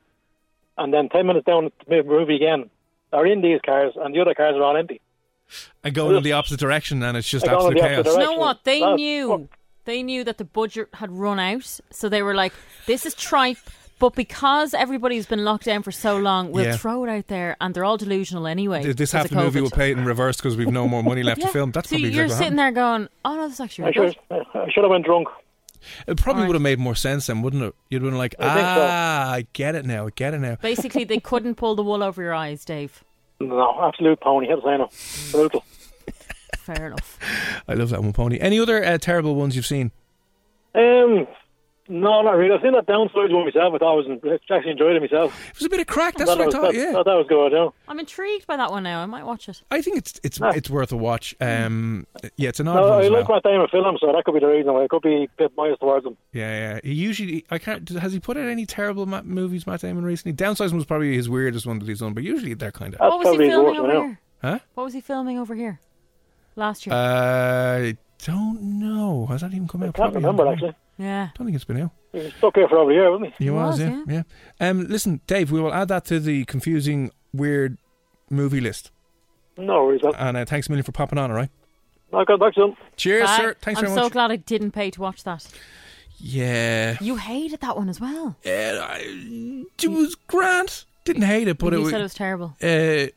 [0.78, 2.70] And then 10 minutes down the movie again,
[3.12, 5.02] they're in these cars, and the other cars are all empty.
[5.84, 8.06] And going in the opposite direction, and it's just I absolute chaos.
[8.06, 8.64] You know what?
[8.64, 9.48] They That's- knew.
[9.86, 12.52] They knew that the budget had run out, so they were like,
[12.88, 13.58] "This is tripe."
[14.00, 16.78] But because everybody's been locked down for so long, we'll Yeah.
[16.78, 18.84] throw it out there, and they're all delusional anyway.
[18.84, 19.64] Th- This because half the movie COVID.
[19.64, 21.48] will play it in reverse because we've no more money left Yeah.
[21.48, 21.72] to film.
[21.72, 23.92] That's so probably you're exactly sitting what there going, "Oh no, this is actually I
[23.94, 25.28] should, good." I should have went drunk.
[26.08, 26.48] It probably Right.
[26.50, 27.74] would have made more sense then, wouldn't it?
[27.90, 28.88] You'd have been like, I think so.
[28.90, 30.58] ah, I get it now, I get it now.
[30.62, 33.04] Basically, they couldn't pull the wool over your eyes, Dave.
[33.40, 34.48] No, absolute pony.
[34.50, 34.90] How to say no?
[35.32, 35.64] Brutal.
[36.58, 37.18] Fair enough.
[37.68, 38.38] I love that one, Pony.
[38.42, 39.92] Any other uh, terrible ones you've seen?
[40.76, 41.26] Um,
[41.90, 42.54] no, not really.
[42.54, 43.74] I've seen that downsides one myself.
[43.74, 44.06] I thought I was
[44.50, 45.34] I actually enjoyed it myself.
[45.52, 46.16] It was a bit of crack.
[46.16, 46.74] That's thought what I that was, thought.
[46.74, 47.52] that, Yeah, thought that was good.
[47.52, 47.70] Yeah.
[47.88, 49.02] I'm intrigued by that one now.
[49.02, 49.62] I might watch it.
[49.72, 50.52] I think it's it's Ah.
[50.56, 51.36] it's worth a watch.
[51.42, 53.38] Um, yeah, it's an odd No, one I as like well.
[53.38, 55.56] Matt Damon films, so that could be the reason why I could be a bit
[55.56, 56.18] biased towards him.
[56.34, 56.80] Yeah, yeah.
[56.84, 57.88] He usually, I can't.
[57.90, 60.36] Has he put out any terrible ma- movies, Matt Damon, recently?
[60.36, 63.00] Downsizing was probably his weirdest one that he's done, but usually they're kind of.
[63.00, 64.02] That's what was he filming over one, yeah.
[64.08, 64.20] here?
[64.42, 64.60] Huh?
[64.76, 65.80] What was he filming over here
[66.56, 66.96] last year?
[66.96, 69.26] I don't know.
[69.28, 69.90] Has that even come out?
[69.90, 70.64] I can't Probably remember hasn't.
[70.70, 70.76] actually.
[70.98, 71.30] Yeah.
[71.36, 71.92] don't think it's been out.
[72.12, 73.46] He was stuck here for over a year, wasn't he?
[73.46, 74.24] He was, was, yeah, yeah.
[74.60, 77.78] Um, listen, Dave, we will add that to the confusing, weird
[78.30, 78.92] movie list.
[79.58, 80.04] No worries.
[80.04, 80.14] man.
[80.18, 81.32] And uh, thanks a million for popping on.
[81.32, 81.50] All right.
[82.14, 82.76] I got back to him.
[82.96, 83.38] Cheers, Bye.
[83.38, 83.56] sir.
[83.62, 83.92] Thanks very much.
[83.92, 84.14] I'm very so much.
[84.14, 85.48] glad I didn't pay to watch that.
[86.18, 86.98] Yeah.
[87.02, 88.38] You hated that one as well.
[88.44, 89.00] Yeah, I,
[89.82, 90.86] it was grand.
[91.06, 92.56] Didn't hate it, but you it, said it was, was terrible.
[92.64, 93.16] uh, it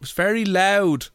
[0.00, 1.08] was very loud,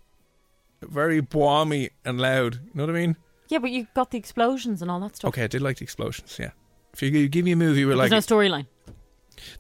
[0.82, 2.56] very bomby and loud.
[2.56, 3.16] You know what I mean?
[3.52, 5.28] Yeah, but you got the explosions and all that stuff.
[5.30, 6.38] Okay, I did like the explosions.
[6.40, 6.52] Yeah.
[6.94, 8.66] If you, you give me a movie where like There's no storyline.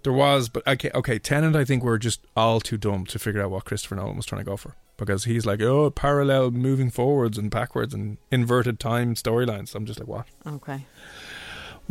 [0.03, 1.57] there was, but okay, okay, Tenet.
[1.57, 4.39] I think we're just all too dumb to figure out what Christopher Nolan was trying
[4.39, 9.13] to go for because he's like, oh, parallel moving forwards and backwards and inverted time
[9.13, 9.75] storylines.
[9.75, 10.25] I'm just like, what?
[10.47, 10.85] Okay.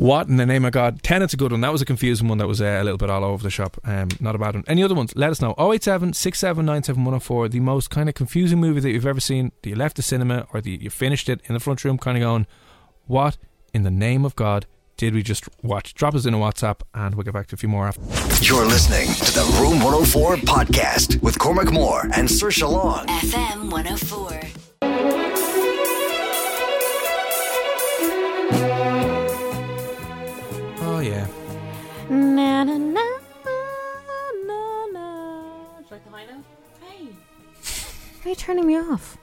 [0.00, 1.02] What in the name of God?
[1.02, 1.60] Tenet's a good one.
[1.60, 3.76] That was a confusing one that was uh, a little bit all over the shop.
[3.84, 4.64] Um, not a bad one.
[4.66, 5.14] Any other ones?
[5.14, 5.54] Let us know.
[5.58, 7.50] 087 6797104.
[7.50, 10.46] The most kind of confusing movie that you've ever seen, that you left the cinema
[10.54, 12.46] or that you finished it in the front room kind of going,
[13.08, 13.36] what
[13.74, 14.64] in the name of God
[14.96, 15.92] did we just watch?
[15.92, 18.00] Drop us in a WhatsApp and we'll get back to a few more after.
[18.42, 23.06] You're listening to the Room 104 podcast with Cormac Moore and Saoirse Long.
[23.06, 24.69] FM 104.
[38.50, 39.16] Turning me off?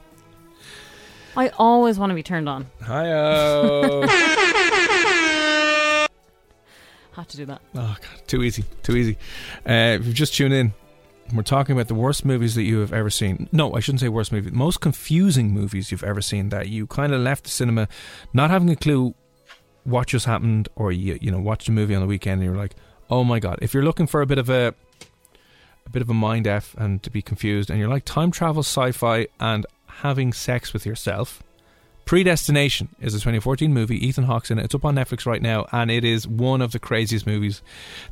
[1.35, 2.67] I always want to be turned on.
[2.81, 3.03] Hi.
[7.11, 7.61] Had to do that.
[7.75, 9.17] Oh god, too easy, too easy.
[9.67, 10.73] Uh, if you've just tuned in,
[11.33, 13.49] we're talking about the worst movies that you have ever seen.
[13.51, 14.51] No, I shouldn't say worst movie.
[14.51, 17.89] Most confusing movies you've ever seen that you kind of left the cinema
[18.33, 19.13] not having a clue
[19.83, 22.55] what just happened, or you you know watched a movie on the weekend and you're
[22.55, 22.75] like,
[23.09, 23.59] oh my god.
[23.61, 24.73] If you're looking for a bit of a
[25.87, 28.61] a bit of a mind f and to be confused, and you're like time travel,
[28.61, 31.41] sci-fi, and having sex with yourself.
[32.05, 34.05] Predestination is a 2014 movie.
[34.05, 34.65] Ethan Hawke's in it.
[34.65, 37.61] It's up on Netflix right now, and it is one of the craziest movies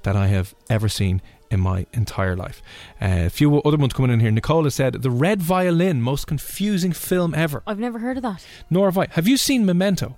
[0.04, 2.62] that I have ever seen in my entire life.
[3.02, 4.32] Uh, a few other ones coming in here.
[4.32, 7.62] Nicola said The Red Violin, most confusing film ever.
[7.68, 8.46] I've never heard of that.
[8.70, 9.08] Nor have I.
[9.12, 10.18] Have you seen Memento?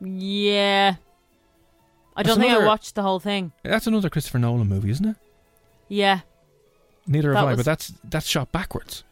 [0.00, 0.96] Yeah.
[2.14, 3.52] I That's don't think I watched the whole thing.
[3.62, 5.16] That's another Christopher Nolan movie, isn't it?
[5.88, 6.20] Yeah.
[7.06, 9.04] Neither have I, but that's that's shot backwards.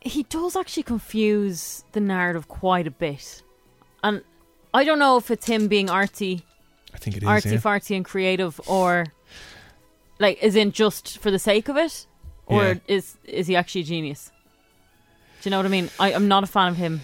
[0.00, 3.42] He does actually confuse the narrative quite a bit.
[4.02, 4.22] And
[4.72, 6.42] I don't know if it's him being artsy,
[6.94, 7.28] I think it is.
[7.28, 7.58] artsy yeah.
[7.58, 9.06] fartsy and creative or
[10.18, 12.06] like is in just for the sake of it
[12.46, 12.74] or Yeah.
[12.86, 14.30] is is he actually a genius?
[15.42, 15.90] Do you know what I mean?
[15.98, 17.00] I, I'm not a fan of him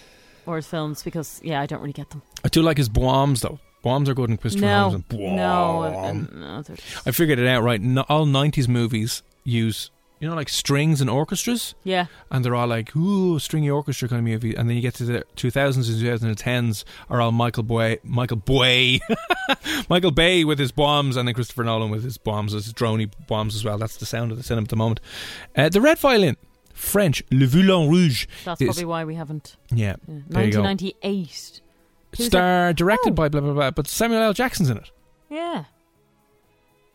[0.46, 2.22] or his films because yeah, I don't really get them.
[2.44, 3.58] I do like his bombs though.
[3.82, 7.80] bombs are good in Christopher no, no, uh, no, they're- I figured it out right.
[7.80, 9.90] No, all '90s movies use
[10.20, 11.74] you know like strings and orchestras.
[11.84, 12.06] yeah.
[12.30, 15.04] and they're all like ooh stringy orchestra kind of movie and then you get to
[15.04, 15.76] the 2000s
[16.22, 19.00] and 2010s are all Michael Bay Michael Bay
[19.90, 23.54] Michael Bay with his bombs and then Christopher Nolan with his bombs his droney bombs
[23.54, 25.00] as well that's the sound of the cinema at the moment
[25.54, 26.36] uh, the red violin
[26.72, 29.56] French Le Violon Rouge That's is- probably why we haven't.
[29.70, 30.20] yeah, Yeah.
[30.28, 31.60] there 1998.
[32.16, 33.14] Who's star directed Oh.
[33.14, 34.90] by blah blah blah but Samuel L Jackson's in it
[35.30, 35.64] Yeah.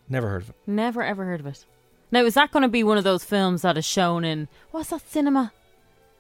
[0.09, 1.65] never heard of it Never ever heard of it.
[2.11, 4.89] Now, is that going to be one of those films that is shown in what's
[4.89, 5.53] that cinema?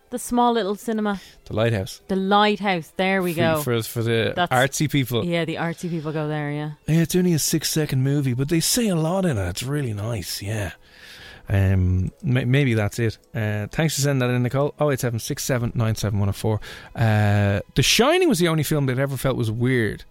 [0.09, 2.91] The small little cinema, The Lighthouse the Lighthouse.
[2.97, 3.61] There we for, go.
[3.61, 6.51] for, for the That's- artsy people yeah, the artsy people go there.
[6.51, 6.71] Yeah.
[6.85, 9.47] Yeah, it's only a six second movie, but they say a lot in it.
[9.49, 10.71] It's really nice, yeah.
[11.47, 13.17] Um, may- maybe that's it.
[13.33, 14.73] Uh, thanks for sending that in, Nicole.
[14.79, 16.59] Oh eight seven six seven nine seven one zero four.
[16.93, 20.03] Uh, The Shining was the only film that I ever felt was weird.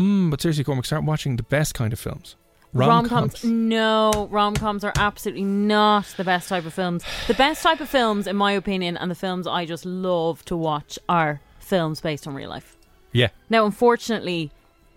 [0.00, 2.34] Mm, but seriously, Cormac, start watching the best kind of films.
[2.72, 3.42] Rom coms.
[3.44, 7.04] No, rom coms are absolutely not the best type of films.
[7.26, 10.56] The best type of films, in my opinion, and the films I just love to
[10.56, 12.76] watch are films based on real life.
[13.12, 14.52] Yeah, Now, unfortunately,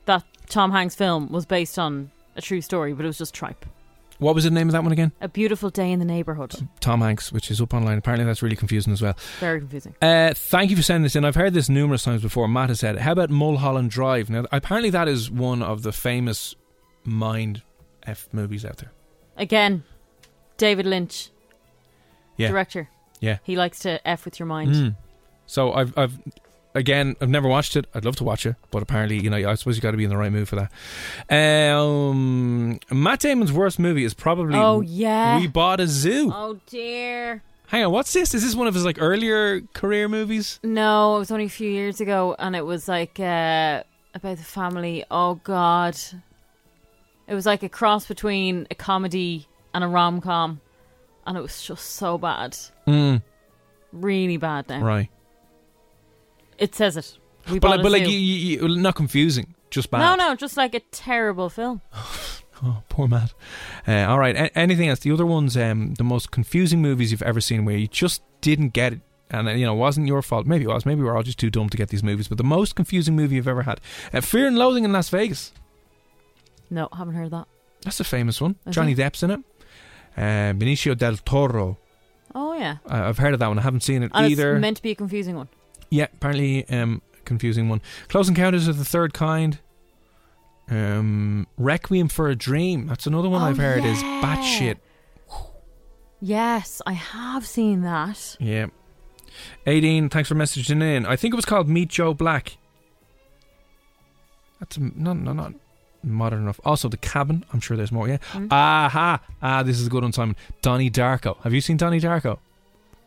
[0.06, 3.66] that Tom Hanks film was based on a true story, but it was just tripe.
[4.20, 5.12] what was the name of that one again?
[5.20, 6.54] A beautiful day in the neighborhood.
[6.80, 7.98] Tom Hanks, which is up online.
[7.98, 9.18] Apparently, that's really confusing as well.
[9.40, 9.96] Very confusing.
[10.00, 11.26] Uh, thank you for sending this in.
[11.26, 12.48] I've heard this numerous times before.
[12.48, 16.56] Matt has said, "How about Mulholland Drive?" Now, apparently, that is one of the famous
[17.04, 17.62] mind
[18.06, 18.92] f movies out there.
[19.38, 19.84] Again,
[20.58, 21.30] David Lynch,
[22.38, 22.90] Yeah, director.
[23.20, 23.38] yeah.
[23.44, 24.74] He likes to f with your mind.
[24.74, 24.96] Mm.
[25.46, 26.20] So I've, I've,
[26.76, 27.86] again, I've never watched it.
[27.94, 30.04] I'd love to watch it, but apparently, you know, I suppose you got to be
[30.04, 30.72] in the right mood for that.
[31.30, 35.40] Um, Matt Damon's worst movie is probably Oh yeah.
[35.40, 36.32] We Bought a Zoo.
[36.34, 37.42] oh dear.
[37.68, 38.34] Hang on, what's this?
[38.36, 40.60] Is this one of his like earlier career movies?
[40.64, 43.82] No, it was only a few years ago, and it was like uh,
[44.14, 45.04] about the family.
[45.10, 45.98] Oh God,
[47.34, 50.62] it was like a cross between a comedy and a rom com,
[51.26, 52.56] and it was just so bad,
[52.88, 53.24] Mm,
[53.92, 54.70] really bad.
[54.70, 55.10] Now right,
[56.60, 57.18] it says it.
[57.50, 60.00] We but like, but like you, you, you, not confusing, just bad.
[60.00, 61.82] no, no, just like a terrible film.
[62.66, 63.34] Oh, poor Matt.
[63.86, 64.38] Uh, all right.
[64.38, 65.00] A- anything else?
[65.00, 68.70] The other ones, um, the most confusing movies you've ever seen, where you just didn't
[68.70, 70.46] get it, and uh, you know, it wasn't your fault.
[70.46, 70.86] Maybe it was.
[70.86, 72.30] Maybe we're all just too dumb to get these movies.
[72.30, 73.82] But the most confusing movie you've ever had,
[74.14, 75.52] uh, Fear and Loathing in Las Vegas.
[76.74, 77.48] No, haven't heard that.
[77.84, 78.56] That's a famous one.
[78.66, 78.98] Is Johnny it?
[78.98, 79.40] Depp's in it.
[80.18, 81.78] Uh, Benicio del Toro.
[82.36, 83.60] Oh yeah, Uh, I've heard of that one.
[83.60, 84.56] I haven't seen it and either.
[84.56, 85.50] it's meant to be a confusing one.
[85.92, 87.82] yeah, apparently, um, confusing one.
[88.08, 89.60] Close Encounters of the Third Kind.
[90.70, 92.88] Um, Requiem for a Dream.
[92.88, 94.22] That's another one Oh, I've heard is yeah.
[94.24, 94.78] batshit
[96.22, 98.38] Yes, I have seen that.
[98.40, 98.68] Yeah.
[99.68, 101.06] 18, thanks for messaging in.
[101.06, 102.56] I think it was called Meet Joe Black.
[104.60, 105.54] That's m- not, not, not
[106.04, 106.60] modern enough.
[106.66, 107.46] Also, The Cabin.
[107.54, 108.18] I'm sure there's more, yeah.
[108.34, 108.48] Mm.
[108.52, 109.20] Aha!
[109.42, 110.36] Ah, this is a good one, Simon.
[110.62, 111.38] Donnie Darko.
[111.44, 112.40] Have you seen Donnie Darko?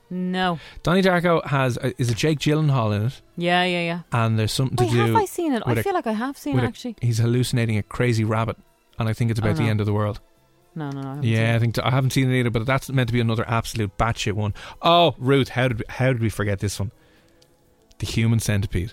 [0.08, 0.58] No.
[0.84, 4.00] Donnie Darko has, uh, is a Jake Gyllenhaal in it, Yeah, yeah, yeah.
[4.12, 4.98] and there's something to Wait, do.
[4.98, 5.62] have I seen it?
[5.66, 6.94] I with a- feel like I have seen it a- actually.
[7.00, 8.56] He's hallucinating a crazy rabbit,
[9.00, 10.20] and I think it's Oh, about the end of the world.
[10.76, 11.06] No, no, no.
[11.08, 11.60] I haven't seen Yeah, I it.
[11.60, 14.34] think t- I haven't seen it either, but that's meant to be another absolute batshit
[14.34, 14.54] one.
[14.80, 16.92] Oh, Ruth, how did we, how did we forget this one?
[17.98, 18.92] The Human Centipede.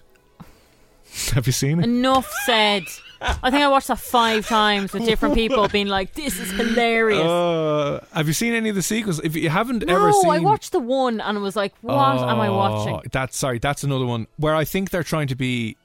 [1.33, 1.85] Have you seen it?
[1.85, 2.83] Enough said.
[3.21, 7.21] I think I watched that five times with different people being like, "This is hilarious."
[7.23, 9.21] Uh, have you seen any of the sequels?
[9.23, 12.41] If you haven't ever seen no, I watched the one and was like, "What am
[12.41, 15.77] I Oh, watching?" That's sorry, that's another one where I think they're trying to be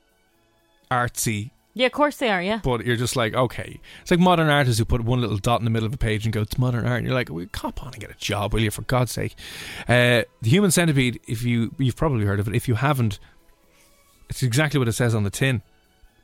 [0.91, 2.43] artsy, Yeah, of course they are.
[2.43, 2.61] Yeah.
[2.65, 5.65] but you're just like, okay, it's like modern artists who put one little dot in
[5.65, 7.83] the middle of a page and go, "It's modern art." And you're like, well, cop
[7.85, 8.73] on and get a job, will you?
[8.73, 9.37] For God's sake,
[9.83, 11.21] uh, the Human Centipede.
[11.29, 12.55] If you you've probably heard of it.
[12.57, 13.21] If you haven't,
[14.29, 15.63] it's exactly what it says on the tin.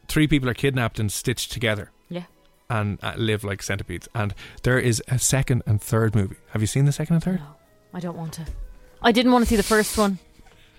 [0.09, 1.91] Three people are kidnapped and stitched together.
[2.09, 2.25] Yeah.
[2.69, 4.09] And uh, live like centipedes.
[4.15, 6.37] And there is a second and third movie.
[6.51, 7.39] Have you seen the second and third?
[7.41, 7.55] No,
[7.95, 8.47] I don't want to.
[9.03, 10.19] I didn't want to see the first one.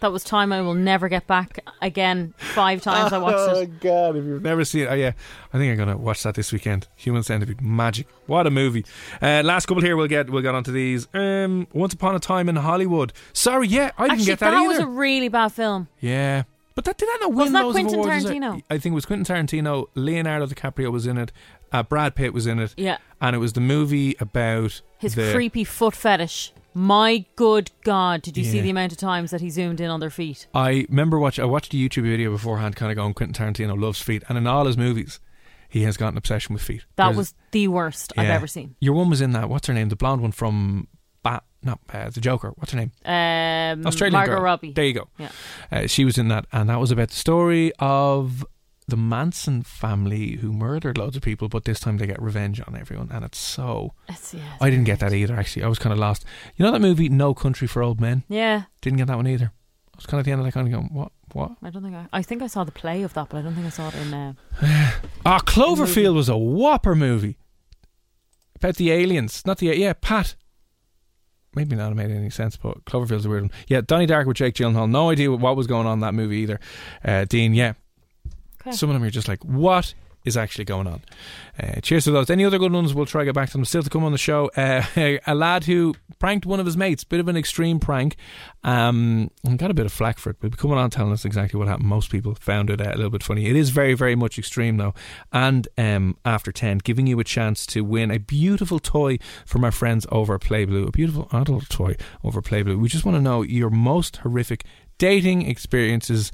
[0.02, 2.34] That was time I will never get back again.
[2.38, 3.70] Five times I watched oh it.
[3.70, 4.18] Oh god!
[4.18, 5.14] If you've never seen it, oh yeah,
[5.54, 6.88] I think I'm gonna watch that this weekend.
[6.98, 8.08] Human Centipede, magic!
[8.28, 8.86] What a movie!
[9.22, 11.08] Uh, last couple here, we'll get we'll get onto these.
[11.14, 13.14] Um, Once Upon a Time in Hollywood.
[13.32, 14.68] Sorry, yeah, I didn't get that, that either.
[14.68, 15.88] was a really bad film.
[16.02, 16.44] yeah,
[16.76, 18.26] but that did that not win Wasn't that loads Quentin awards?
[18.26, 18.28] it?
[18.34, 18.62] Tarantino?
[18.70, 19.88] I think it was Quentin Tarantino.
[19.96, 21.32] Leonardo DiCaprio was in it.
[21.72, 22.74] Uh, Brad Pitt was in it.
[22.78, 22.98] Yeah.
[23.22, 26.54] and it was the movie about His the, creepy foot fetish.
[26.78, 28.64] My good God, did you see Yeah.
[28.64, 30.48] the amount of times that he zoomed in on their feet?
[30.54, 31.40] I remember watch.
[31.40, 33.14] I watched a YouTube video beforehand, kind of going.
[33.14, 35.22] Quentin Tarantino loves feet, and in all his movies,
[35.70, 36.84] he has got an obsession with feet.
[36.98, 38.34] That There's- was the worst I've Yeah.
[38.36, 38.76] ever seen.
[38.82, 39.48] Your one was in that.
[39.50, 39.88] What's her name?
[39.88, 40.88] The blonde one from.
[41.66, 42.54] Not uh, the Joker.
[42.56, 42.92] What's her name?
[43.06, 44.42] Um, Australian Margot girl.
[44.42, 44.72] Robbie.
[44.72, 45.08] There you go.
[45.18, 45.30] Yeah.
[45.72, 48.46] Uh, she was in that, and that was about the story of
[48.88, 52.76] the Manson family who murdered loads of people, but this time they get revenge on
[52.78, 53.94] everyone, and it's so.
[54.08, 55.36] It's, yeah, I didn't get that either.
[55.36, 56.24] Actually, I was kind of lost.
[56.56, 58.24] You know that movie No Country for Old Men?
[58.30, 59.52] Yeah, Didn't get that one either.
[59.94, 61.52] I was kind of at the end of that kind of going, what, what?
[61.64, 62.06] I don't think I.
[62.14, 63.96] I think I saw the play of that, but I don't think I saw it
[63.96, 64.14] in.
[64.14, 64.34] Uh,
[65.26, 67.38] Ah, Cloverfield was a whopper movie
[68.56, 69.42] about the aliens.
[69.46, 70.36] Not the yeah, Pat.
[71.56, 73.52] Maybe not made any sense, but Cloverfield's a weird one.
[73.68, 74.90] Yeah, Donnie Darko with Jake Gyllenhaal.
[74.90, 76.60] No idea what was going on in that movie either.
[77.04, 77.74] Uh, Dean, yeah.
[78.62, 78.72] Okay.
[78.72, 79.94] Some of them you're just like, what
[80.26, 81.02] is actually going on?
[81.58, 82.30] Uh, cheers to those.
[82.30, 82.94] Any other good ones?
[82.94, 83.66] We'll try to get back to them.
[83.66, 84.50] Still to come on the show.
[84.56, 84.84] Uh,
[85.28, 87.04] a lad who pranked one of his mates.
[87.04, 88.16] Bit of an extreme prank.
[88.64, 90.38] Um, and got a bit of flack for it.
[90.40, 91.88] But coming on telling us exactly what happened.
[91.88, 93.46] Most people found it uh, a little bit funny.
[93.46, 94.94] It is very, very much extreme though.
[95.32, 99.72] And um, after 10, giving you a chance to win a beautiful toy from our
[99.72, 102.80] friends over Playblue, A beautiful adult toy over Playblue.
[102.80, 104.66] We just want to know your most horrific
[104.98, 106.32] dating experiences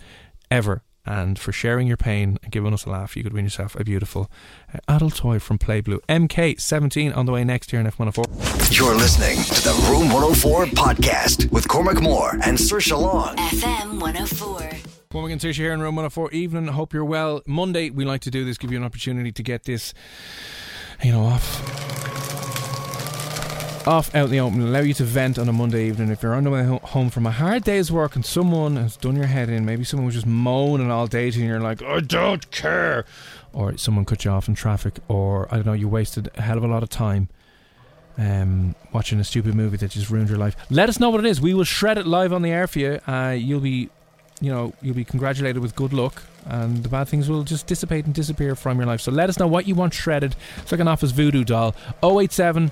[0.50, 0.84] ever.
[1.06, 3.84] And for sharing your pain and giving us a laugh, you could win yourself a
[3.84, 4.30] beautiful
[4.74, 6.00] uh, adult toy from Play Blue.
[6.08, 8.78] MK17 on the way next year in F104.
[8.78, 13.36] You're listening to the Room 104 podcast with Cormac Moore and Saoirse Long.
[13.36, 14.70] FM 104.
[15.12, 16.32] Cormac and Tisha here in Room 104.
[16.32, 17.42] Evening, hope you're well.
[17.46, 19.94] Monday, we like to do this, give you an opportunity to get this,
[21.04, 22.11] you know, off.
[23.88, 26.12] Off out in the open, allow you to vent on a Monday evening.
[26.12, 29.16] If you're on the way home from a hard day's work and someone has done
[29.16, 31.82] your head in, maybe someone was just moaning all day to you and you're like,
[31.82, 33.06] I don't care.
[33.54, 36.60] Or someone cut you off in traffic, or I don't know, you wasted a hell
[36.60, 37.30] of a lot of time
[38.20, 40.56] um, watching a stupid movie that just ruined your life.
[40.70, 41.42] Let us know what it is.
[41.42, 43.00] We will shred it live on the air for you.
[43.08, 43.90] Uh, you'll be,
[44.40, 48.06] you know, you'll be congratulated with good luck, and the bad things will just dissipate
[48.06, 49.02] and disappear from your life.
[49.02, 50.36] So let us know what you want shredded.
[50.58, 51.74] It's like an office voodoo doll.
[52.04, 52.70] 087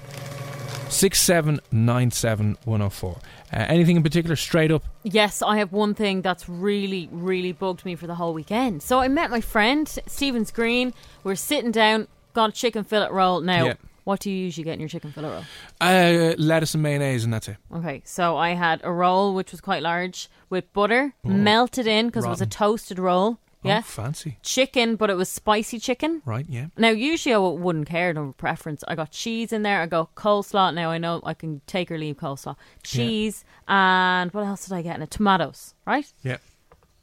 [0.90, 3.16] 6797104.
[3.16, 3.20] Uh,
[3.52, 4.84] anything in particular, straight up?
[5.04, 8.84] Yes, I have one thing that's really, really bugged me for the whole weekend.
[8.84, 10.94] So I met my friend Stephen's Green.
[11.24, 13.42] We're sitting down, got a chicken fillet roll.
[13.42, 13.74] Now, Yeah.
[14.04, 15.44] what do you usually get in your chicken fillet roll?
[15.82, 17.58] Uh, lettuce and mayonnaise, and that's it.
[17.74, 22.26] Okay, so I had a roll which was quite large with butter melted in because
[22.26, 23.40] it was a toasted roll.
[23.62, 24.38] Yeah, Oh, fancy.
[24.42, 26.22] chicken, but it was spicy chicken.
[26.26, 26.68] Right, yeah.
[26.78, 28.84] Now, usually I wouldn't care, no preference.
[28.88, 29.82] I got cheese in there.
[29.82, 30.74] I got coleslaw.
[30.74, 32.56] Now I know I can take or leave coleslaw.
[32.84, 35.12] Cheese and what else did I get in it?
[35.12, 36.12] Tomatoes, right?
[36.24, 36.38] Yeah.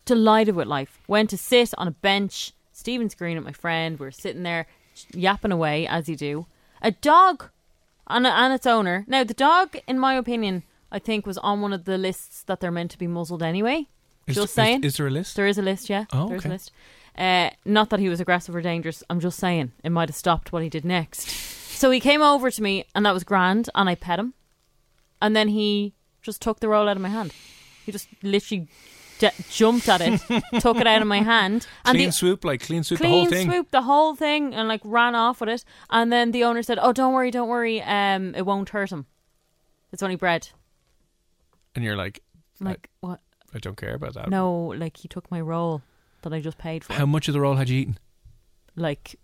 [0.07, 0.99] Delighted with life.
[1.07, 2.53] Went to sit on a bench.
[2.73, 3.99] Stephen's Green with my friend.
[3.99, 4.67] We are sitting there
[5.13, 6.47] yapping away as you do.
[6.81, 7.51] A dog
[8.07, 9.05] and, and its owner.
[9.09, 12.61] Now the dog, in my opinion, I think was on one of the lists that
[12.61, 13.89] they're meant to be muzzled anyway.
[14.27, 14.85] Is, just is- saying.
[14.85, 15.37] Is, there a list?
[15.37, 16.07] There is a list, yeah.
[16.13, 16.49] Oh, There's okay.
[16.49, 16.73] a list.
[17.17, 19.03] Uh, not that he was aggressive or dangerous.
[19.09, 21.29] I'm just saying it might have stopped what he did next.
[21.31, 24.35] So he came over to me, and that was grand, and I pet him,
[25.21, 27.33] and then he just took the roll out of my hand.
[27.85, 28.69] He just literally
[29.51, 30.21] jumped at it,
[30.61, 33.27] took it out of my hand, and clean the swoop, like clean swoop, the whole
[33.27, 33.51] thing.
[33.51, 35.65] swoop the whole thing, and like ran off with it.
[35.91, 37.81] And then the owner said, "Oh, don't worry, don't worry.
[37.83, 39.07] Um, it won't hurt him.
[39.93, 40.49] It's only bread."
[41.75, 42.23] And you're like,
[42.61, 43.21] I'm like what?
[43.55, 44.29] I don't care about that.
[44.29, 45.83] No, like he took my roll
[46.23, 46.93] that I just paid for.
[46.95, 47.99] How much of the roll had you eaten?
[48.79, 49.17] like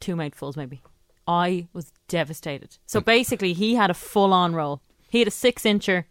[0.00, 0.82] two mouthfuls maybe.
[1.28, 2.78] I was devastated.
[2.86, 4.80] So basically, he had a full on roll.
[5.08, 6.04] He had a six incher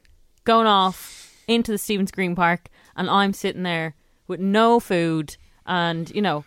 [0.44, 3.96] going off into the Stephen's Green Park, and I'm sitting there
[4.28, 6.44] with no food, and you know,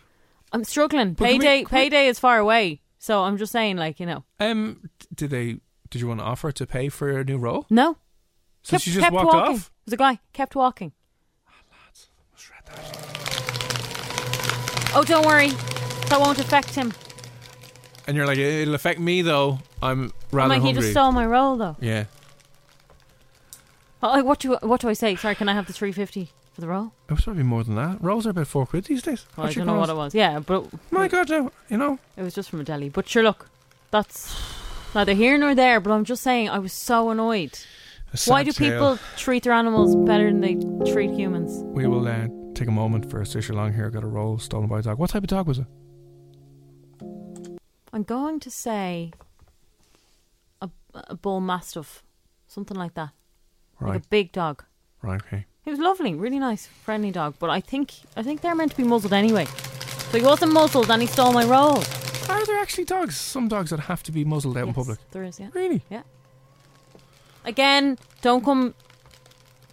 [0.51, 1.13] I'm struggling.
[1.13, 2.81] But can we- Payday, we- payday is far away.
[2.99, 5.57] So I'm just saying, like you know, Um, did they?
[5.89, 7.65] Did you want to offer to pay for a new roll?
[7.69, 7.97] no.
[8.61, 9.53] So kept, she just walked walking.
[9.55, 9.67] off.
[9.67, 10.91] It was a guy kept walking.
[14.95, 15.49] Oh, don't worry,
[16.09, 16.91] that won't affect him.
[18.07, 19.59] And you're like, it'll affect me though.
[19.81, 21.75] I'm I'm rather like, he just stole my roll though.
[21.79, 22.05] yeah.
[24.01, 25.15] Oh, what do what do I say?
[25.15, 26.93] Sorry, can I have the three fifty for the roll?
[27.09, 28.01] It was probably more than that.
[28.01, 29.25] Rolls are about four quid these days.
[29.37, 30.15] Well, I don't know what it was.
[30.15, 31.51] Yeah, but My God, no.
[31.69, 31.99] You know.
[32.17, 32.89] It was just from a deli.
[32.89, 33.47] But sure, look,
[33.91, 34.35] that's
[34.95, 35.79] neither here nor there.
[35.79, 37.59] But I'm just saying, I was so annoyed.
[38.13, 38.71] a sad Why do tale.
[38.71, 40.55] people treat their animals better than they
[40.91, 41.51] treat humans?
[41.75, 42.27] We will uh,
[42.59, 43.89] take a moment for a Saoirse Long here.
[43.89, 44.99] Got a roll stolen by a dog.
[44.99, 45.65] What type of dog was it?
[47.93, 49.11] I'm going to say
[50.61, 52.03] a, a bull mastiff,
[52.47, 53.11] something like that,
[53.79, 53.93] Right.
[53.93, 54.63] like a big dog.
[55.01, 55.21] Right.
[55.25, 55.45] Okay.
[55.63, 57.35] He was lovely, really nice, friendly dog.
[57.39, 59.45] But I think I think they're meant to be muzzled anyway.
[60.11, 61.77] So he wasn't muzzled, and he stole my roll.
[62.29, 63.15] Are there actually dogs?
[63.17, 64.99] Some dogs that have to be muzzled out in public.
[65.11, 65.49] There is, yeah.
[65.53, 65.81] Really?
[65.89, 66.03] Yeah.
[67.45, 68.73] Again, don't come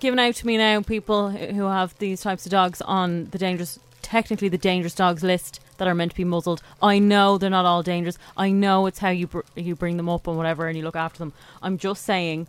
[0.00, 3.78] giving out to me now, people who have these types of dogs on the dangerous,
[4.02, 6.62] technically the dangerous dogs list that are meant to be muzzled.
[6.82, 8.18] I know they're not all dangerous.
[8.36, 10.96] I know it's how you br- you bring them up and whatever, and you look
[10.96, 11.32] after them.
[11.62, 12.46] I'm just saying,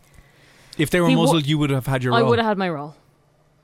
[0.78, 2.96] If they were muzzled, you would have had your I would have had my role,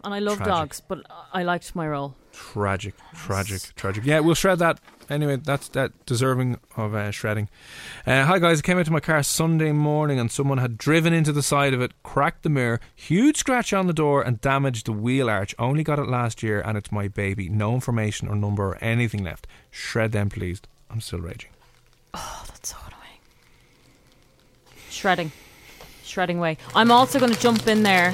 [0.04, 0.54] and I love Tragic.
[0.54, 1.00] dogs, but
[1.34, 2.16] I liked my role.
[2.34, 4.04] Tragic, tragic, tragic.
[4.06, 4.80] Yeah, we'll shred that.
[5.10, 7.50] Anyway, that's that deserving of uh, shredding.
[8.06, 11.14] Uh, hi guys, I came out to my car Sunday morning and someone had driven
[11.14, 14.86] into the side of it, cracked the mirror, huge scratch on the door, and damaged
[14.86, 15.54] the wheel arch.
[15.60, 17.50] Only got it last year, and it's my baby.
[17.50, 19.48] No information or number or anything left.
[19.72, 20.62] Shred them, please.
[20.90, 21.50] I'm still raging.
[22.14, 23.20] Oh, that's so annoying.
[24.90, 25.32] Shredding.
[26.04, 26.58] Shredding way.
[26.76, 28.14] I'm also going to jump in there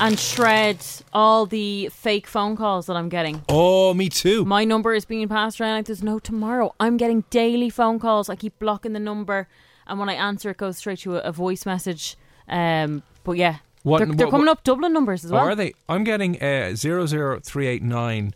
[0.00, 0.78] and shred
[1.12, 3.42] all the fake phone calls that I'm getting.
[3.48, 4.44] Oh, me too.
[4.44, 6.74] My number is being passed around like there's no tomorrow.
[6.80, 8.28] I'm getting daily phone calls.
[8.28, 9.48] I keep blocking the number,
[9.86, 12.16] and when I answer, it goes straight to a, a voice message.
[12.48, 15.44] Um, but yeah, What- they're, they're what- coming up Dublin numbers as Oh, well.
[15.48, 15.74] are they?
[15.88, 18.34] I'm getting a 00389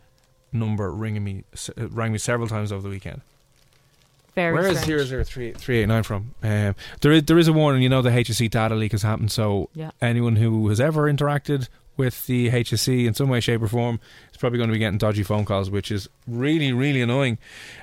[0.53, 1.45] number ringing me,
[1.77, 3.21] uh, rang me several times over the weekend.
[4.35, 5.09] Very Where is strange.
[5.09, 6.35] 00389 from?
[6.43, 7.83] Um, there, is, there is a warning.
[7.83, 9.91] You know the HSE data leak has happened, so Yeah.
[10.01, 13.99] anyone who has ever interacted with the HSE in some way, shape, or form
[14.31, 17.39] is probably going to be getting dodgy phone calls, which is really, really annoying.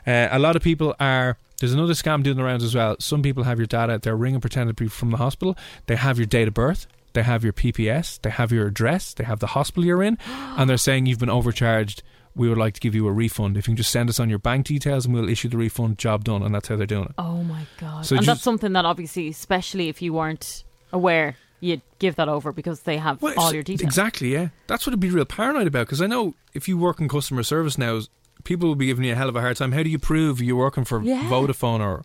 [0.07, 1.37] Uh, a lot of people are.
[1.59, 2.95] There's another scam doing the rounds as well.
[2.99, 3.99] Some people have your data.
[4.01, 5.57] They're ringing pretending to be from the hospital.
[5.87, 6.85] They have your date of birth.
[7.13, 8.21] They have your PPS.
[8.21, 9.13] They have your address.
[9.13, 12.03] They have the hospital you're in, and they're saying you've been overcharged.
[12.35, 13.55] We would like to give you a refund.
[13.57, 15.97] If you can just send us on your bank details, and we'll issue the refund.
[15.97, 17.11] Job done, and that's how they're doing it.
[17.17, 18.05] Oh my god!
[18.05, 22.51] So and that's something that obviously, especially if you weren't aware, you'd give that over
[22.51, 23.87] because they have Well, all your details.
[23.87, 24.49] Exactly, yeah.
[24.67, 27.43] That's what I'd be real paranoid about because I know if you work in customer
[27.43, 28.01] service now,
[28.43, 29.71] people will be giving you a hell of a hard time.
[29.71, 31.23] How do you prove you're working for Yeah.
[31.29, 32.03] Vodafone or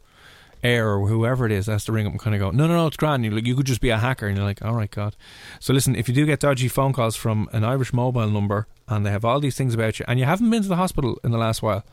[0.63, 1.67] Eir or whoever it is?
[1.67, 3.25] Has to ring up and kind of go, no, no, no, it's grand.
[3.25, 5.17] You like, you could just be a hacker, and you're like, all right, God.
[5.59, 9.05] So listen, if you do get dodgy phone calls from an Irish mobile number and
[9.07, 11.31] they have all these things about you, and you haven't been to the hospital in
[11.31, 11.85] the last while,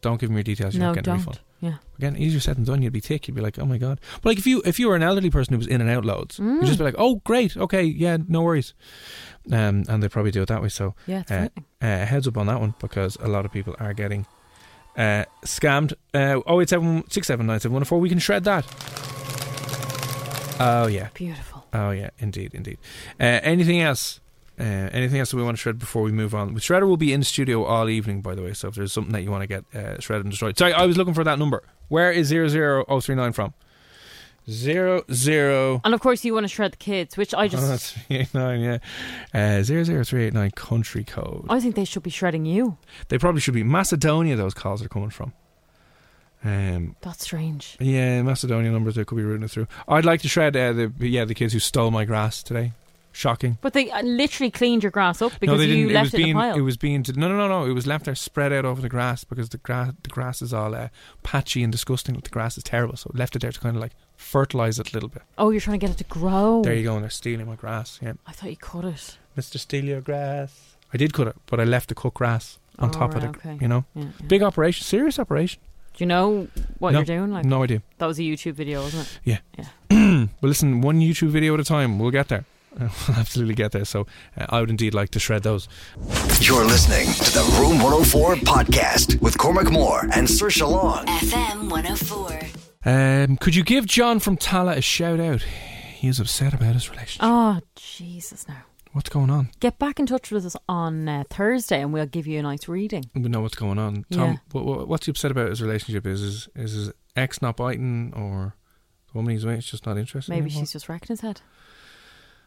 [0.00, 0.74] don't give them your details.
[0.74, 1.26] You're no, not getting a don't.
[1.26, 1.40] refund.
[1.60, 1.74] Yeah.
[1.96, 2.82] Again, easier said than done.
[2.82, 3.28] You'd be tick.
[3.28, 4.00] You'd be like, oh my god.
[4.20, 6.04] But like if you if you were an elderly person who was in and out
[6.04, 6.56] loads, Mm.
[6.56, 8.74] you'd just be like, oh great, okay, yeah, no worries.
[9.52, 10.68] Um, and they probably do it that way.
[10.70, 11.48] So Yeah, uh,
[11.80, 14.26] uh, heads up on that one because a lot of people are getting
[14.96, 15.92] uh, scammed.
[16.14, 17.98] Uh, oh eight seven six seven nine seven one four.
[18.00, 18.66] We can shred that.
[20.60, 21.64] Oh yeah, Beautiful.
[21.72, 22.78] Oh yeah, indeed, indeed.
[23.18, 24.20] Uh, anything else?
[24.60, 26.54] Uh, anything else that we want to shred before we move on?
[26.56, 28.52] Shredder will be in studio all evening, by the way.
[28.52, 30.84] So if there's something that you want to get uh, shredded and destroyed, sorry, I
[30.84, 31.62] was looking for that number.
[31.88, 33.54] Where is zero zero oh three nine from?
[34.50, 35.80] Zero zero.
[35.84, 38.16] And of course, you want to shred the kids, which I just Oh, that's three
[38.16, 38.60] eight nine.
[38.60, 38.78] Yeah,
[39.32, 41.46] uh, zero zero three eight nine country code.
[41.48, 42.76] I think they should be shredding you.
[43.08, 44.34] They probably should be Macedonia.
[44.36, 45.32] Those calls are coming from.
[46.44, 47.76] Um, That's strange.
[47.78, 48.96] yeah, Macedonia numbers.
[48.96, 49.68] They could be routing it through.
[49.86, 52.72] I'd like to shred uh, the yeah the kids who stole my grass today.
[53.14, 53.58] Shocking.
[53.60, 56.16] But they uh, literally cleaned your grass up because no, you left it was it
[56.16, 56.30] being.
[56.30, 56.56] in a pile.
[56.56, 57.04] It was being.
[57.14, 57.66] no, no, no, no.
[57.66, 60.54] It was left there, spread out over the grass because the grass, the grass is
[60.54, 60.88] all uh,
[61.22, 62.18] patchy and disgusting.
[62.18, 64.94] The grass is terrible, so left it there to kind of like fertilize it a
[64.94, 65.22] little bit.
[65.38, 66.62] oh, you're trying to get it to grow.
[66.64, 67.98] There you go, and they're stealing my grass.
[68.02, 69.18] Yeah, I thought you cut it.
[69.36, 70.76] Mister, steal your grass.
[70.94, 73.32] I did cut it, but I left the cut grass on Oh, top of right,
[73.32, 73.38] the.
[73.50, 73.58] okay.
[73.60, 74.26] You know, Yeah, yeah.
[74.26, 75.60] big operation, serious operation.
[75.94, 76.48] Do you know
[76.78, 77.32] what No, you're doing?
[77.32, 77.82] Like no idea.
[77.98, 79.18] That was a YouTube video, wasn't it?
[79.24, 79.38] Yeah.
[79.90, 80.26] Yeah.
[80.40, 81.98] but listen, one YouTube video at a time.
[81.98, 82.44] We'll get there.
[82.80, 83.84] We'll absolutely get there.
[83.84, 84.06] So
[84.36, 85.68] uh, I would indeed like to shred those.
[86.40, 91.04] You're listening to the Room 104 podcast with Cormac Moore and Saoirse Long.
[91.06, 92.71] FM 104.
[92.84, 95.42] Um, could you give John from Tallaght a shout out?
[95.42, 97.20] He is upset about his relationship.
[97.22, 98.48] Oh, Jesus!
[98.48, 99.50] Now What's going on?
[99.60, 102.68] get back in touch with us on uh, Thursday, and we'll give you a nice
[102.68, 103.04] reading.
[103.14, 104.04] We know what's going on.
[104.10, 104.36] Tom, Yeah.
[104.50, 106.06] what, what, what's he upset about his relationship?
[106.06, 108.54] Is his, is his ex not biting or
[109.06, 110.62] the woman he's with is just not interested Maybe anymore?
[110.62, 111.40] she's just wrecking his head.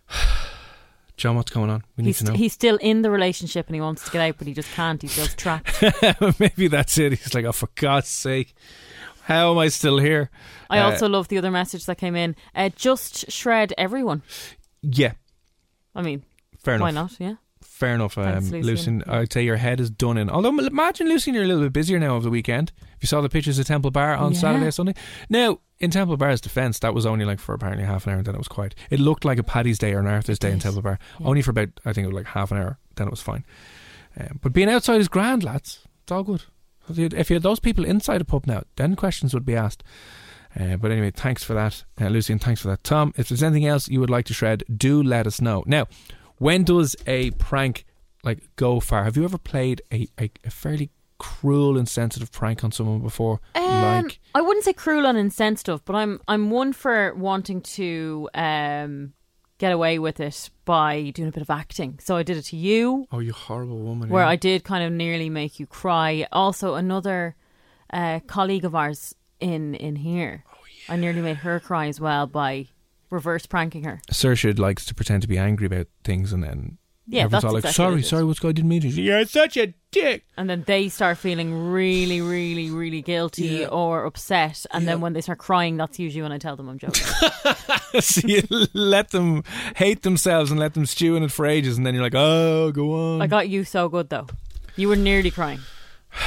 [1.18, 1.82] John, what's going on?
[1.96, 2.34] We need He's, to know.
[2.34, 5.02] he's still in the relationship and he wants to get out, but he just can't.
[5.02, 5.82] He feels trapped.
[6.40, 7.14] Maybe that's it.
[7.14, 8.54] He's like, oh, for God's sake,
[9.26, 10.30] how am I still here?
[10.70, 12.36] I Uh, also love the other message that came in.
[12.56, 14.22] Uh, just shred everyone.
[14.82, 15.14] Yeah,
[15.94, 16.24] I mean,
[16.60, 16.86] fair enough.
[16.86, 17.12] why not?
[17.20, 17.36] Yeah.
[17.64, 18.66] Fair enough, um, Thanks, Lucian.
[18.66, 19.04] Lucian.
[19.08, 20.30] I'd say your head is done in.
[20.30, 22.72] Although, imagine, Lucian, you're a little bit busier now over the weekend.
[22.96, 24.40] If you saw the pictures of Temple Bar on Yeah.
[24.40, 24.94] Saturday or Sunday.
[25.30, 28.26] Now, in Temple Bar's defence, that was only like for apparently half an hour and
[28.28, 28.76] then it was quiet.
[28.90, 30.60] It looked like a Paddy's Day or an Arthur's Day in.
[30.60, 31.00] Temple Bar.
[31.20, 31.28] Yeah.
[31.28, 33.44] Only for about, I think it was like half an hour, then it was fine.
[34.18, 35.80] Um, but being outside is grand, lads.
[36.04, 36.44] It's all good.
[36.90, 39.46] If you had- If you had those people inside a pub now, then questions would
[39.46, 39.84] be asked.
[40.58, 42.40] Uh, but anyway, thanks for that, uh, Lucian.
[42.40, 43.14] Thanks for that, Tom.
[43.18, 45.64] If there's anything else you would like to shred, do let us know.
[45.68, 45.88] Now,
[46.38, 47.86] when does a prank
[48.24, 49.04] like go far?
[49.04, 53.42] Have you ever played a, a, a fairly cruel and sensitive prank on someone before?
[53.54, 53.64] Um,
[54.06, 59.14] like, I wouldn't say cruel and insensitive, but I'm I'm one for wanting to um,
[59.58, 62.00] get away with it by doing a bit of acting.
[62.02, 64.10] So I did it to you, oh, you horrible woman!
[64.10, 64.30] where yeah.
[64.30, 66.28] I did kind of nearly make you cry.
[66.32, 67.36] Also, another
[67.94, 70.58] uh, colleague of ours in in here, oh,
[70.88, 70.94] yeah.
[70.94, 72.68] I nearly made her cry as well by
[73.10, 74.02] reverse pranking her.
[74.12, 76.78] Saoirse likes to pretend to be angry about things and then
[77.08, 78.88] Yeah, Everyone's that's all like, exactly sorry, what it sorry, what's going didn't mean to.
[78.90, 80.26] You're such a dick.
[80.38, 83.68] And then they start feeling really, really, really guilty Yeah.
[83.68, 84.66] or upset.
[84.72, 84.92] And Yeah.
[84.94, 87.06] then when they start crying, that's usually when I tell them I'm joking.
[88.00, 88.42] so you
[88.74, 89.44] let them
[89.76, 92.72] hate themselves and let them stew in it for ages, and then you're like, oh,
[92.72, 93.22] go on.
[93.22, 94.28] I got you so good though.
[94.76, 95.60] You were nearly crying.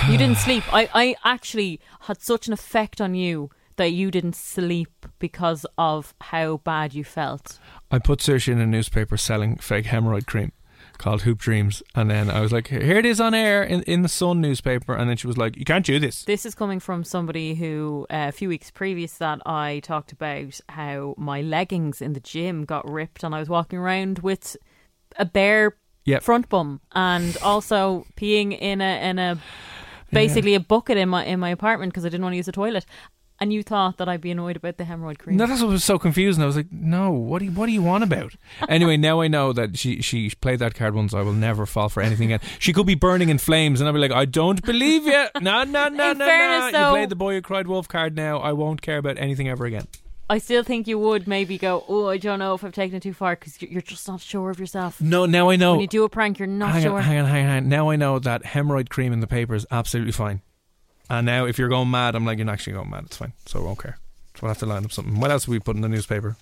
[0.09, 0.63] You didn't sleep.
[0.73, 6.15] I, I actually had such an effect on you that you didn't sleep because of
[6.21, 7.59] how bad you felt.
[7.91, 10.53] I put Saoirse in a newspaper selling fake hemorrhoid cream
[10.99, 14.03] called Hoop Dreams, and then I was like, here it is on air in, in
[14.03, 16.25] the Sun newspaper, and then she was like, you can't do this.
[16.25, 20.61] This is coming from somebody who, uh, a few weeks previous, that I talked about
[20.69, 24.57] how my leggings in the gym got ripped, and I was walking around with
[25.17, 26.23] a bare Yep.
[26.23, 29.39] front bum, and also peeing in a in a
[30.11, 32.53] basically a bucket in my in my apartment because I didn't want to use the
[32.53, 32.87] toilet.
[33.41, 35.37] And you thought that I'd be annoyed about the hemorrhoid cream.
[35.37, 36.43] No, that's what was so confusing.
[36.43, 38.35] I was like, no, what do you, what do you want about?
[38.69, 41.15] anyway, now I know that she she played that card once.
[41.15, 42.49] I will never fall for anything again.
[42.59, 45.27] She could be burning in flames, and I'll be like, I don't believe you.
[45.41, 46.89] No, no, no, In no, fairness, no.
[46.89, 48.17] You played the boy who cried wolf card.
[48.17, 49.87] Now I won't care about anything ever again.
[50.31, 53.03] I still think you would maybe go, oh, I don't know if I've taken it
[53.03, 55.01] too far because you're just not sure of yourself.
[55.01, 55.73] No, now I know.
[55.73, 56.99] When you do a prank, you're not hang sure.
[56.99, 57.69] on, hang on, hang on, hang on.
[57.69, 60.43] Now I know that hemorrhoid cream in the paper is absolutely fine.
[61.11, 63.05] And now if you're going mad, I'm like, you're not actually going mad.
[63.07, 63.33] It's fine.
[63.47, 63.99] So I won't care.
[64.35, 65.19] So we'll have to line up something.
[65.19, 66.37] What else have we put in the newspaper?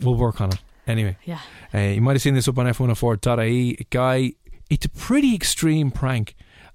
[0.00, 0.58] We'll work on it.
[0.86, 1.16] Anyway.
[1.24, 1.40] Yeah.
[1.74, 3.76] Uh, you might have seen this up on f104.ie.
[3.80, 4.32] A guy,
[4.70, 6.34] it's a pretty extreme prank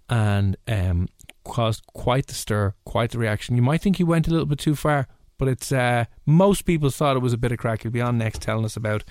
[0.09, 1.07] and um,
[1.43, 3.55] caused quite the stir, quite the reaction.
[3.55, 6.89] You might think he went a little bit too far, but it's uh, most people
[6.89, 7.83] thought it was a bit of crack.
[7.83, 9.03] He'll be on next telling us about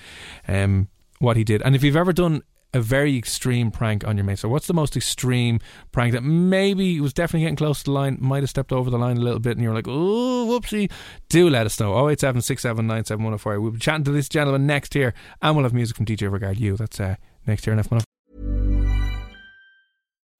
[0.46, 0.88] um,
[1.18, 1.62] what he did.
[1.62, 2.42] And if you've ever done
[2.72, 5.60] a very extreme prank on your mate, so what's the most extreme
[5.92, 8.98] prank that maybe was definitely getting close to the line, might have stepped over the
[8.98, 10.90] line a little bit, and you're like, oh, whoopsie?
[11.28, 12.08] Do let us know.
[12.08, 12.42] 087
[13.60, 16.58] We'll be chatting to this gentleman next here, and we'll have music from DJ Regard
[16.58, 16.76] You.
[16.76, 17.16] That's uh,
[17.46, 18.09] next here on F104.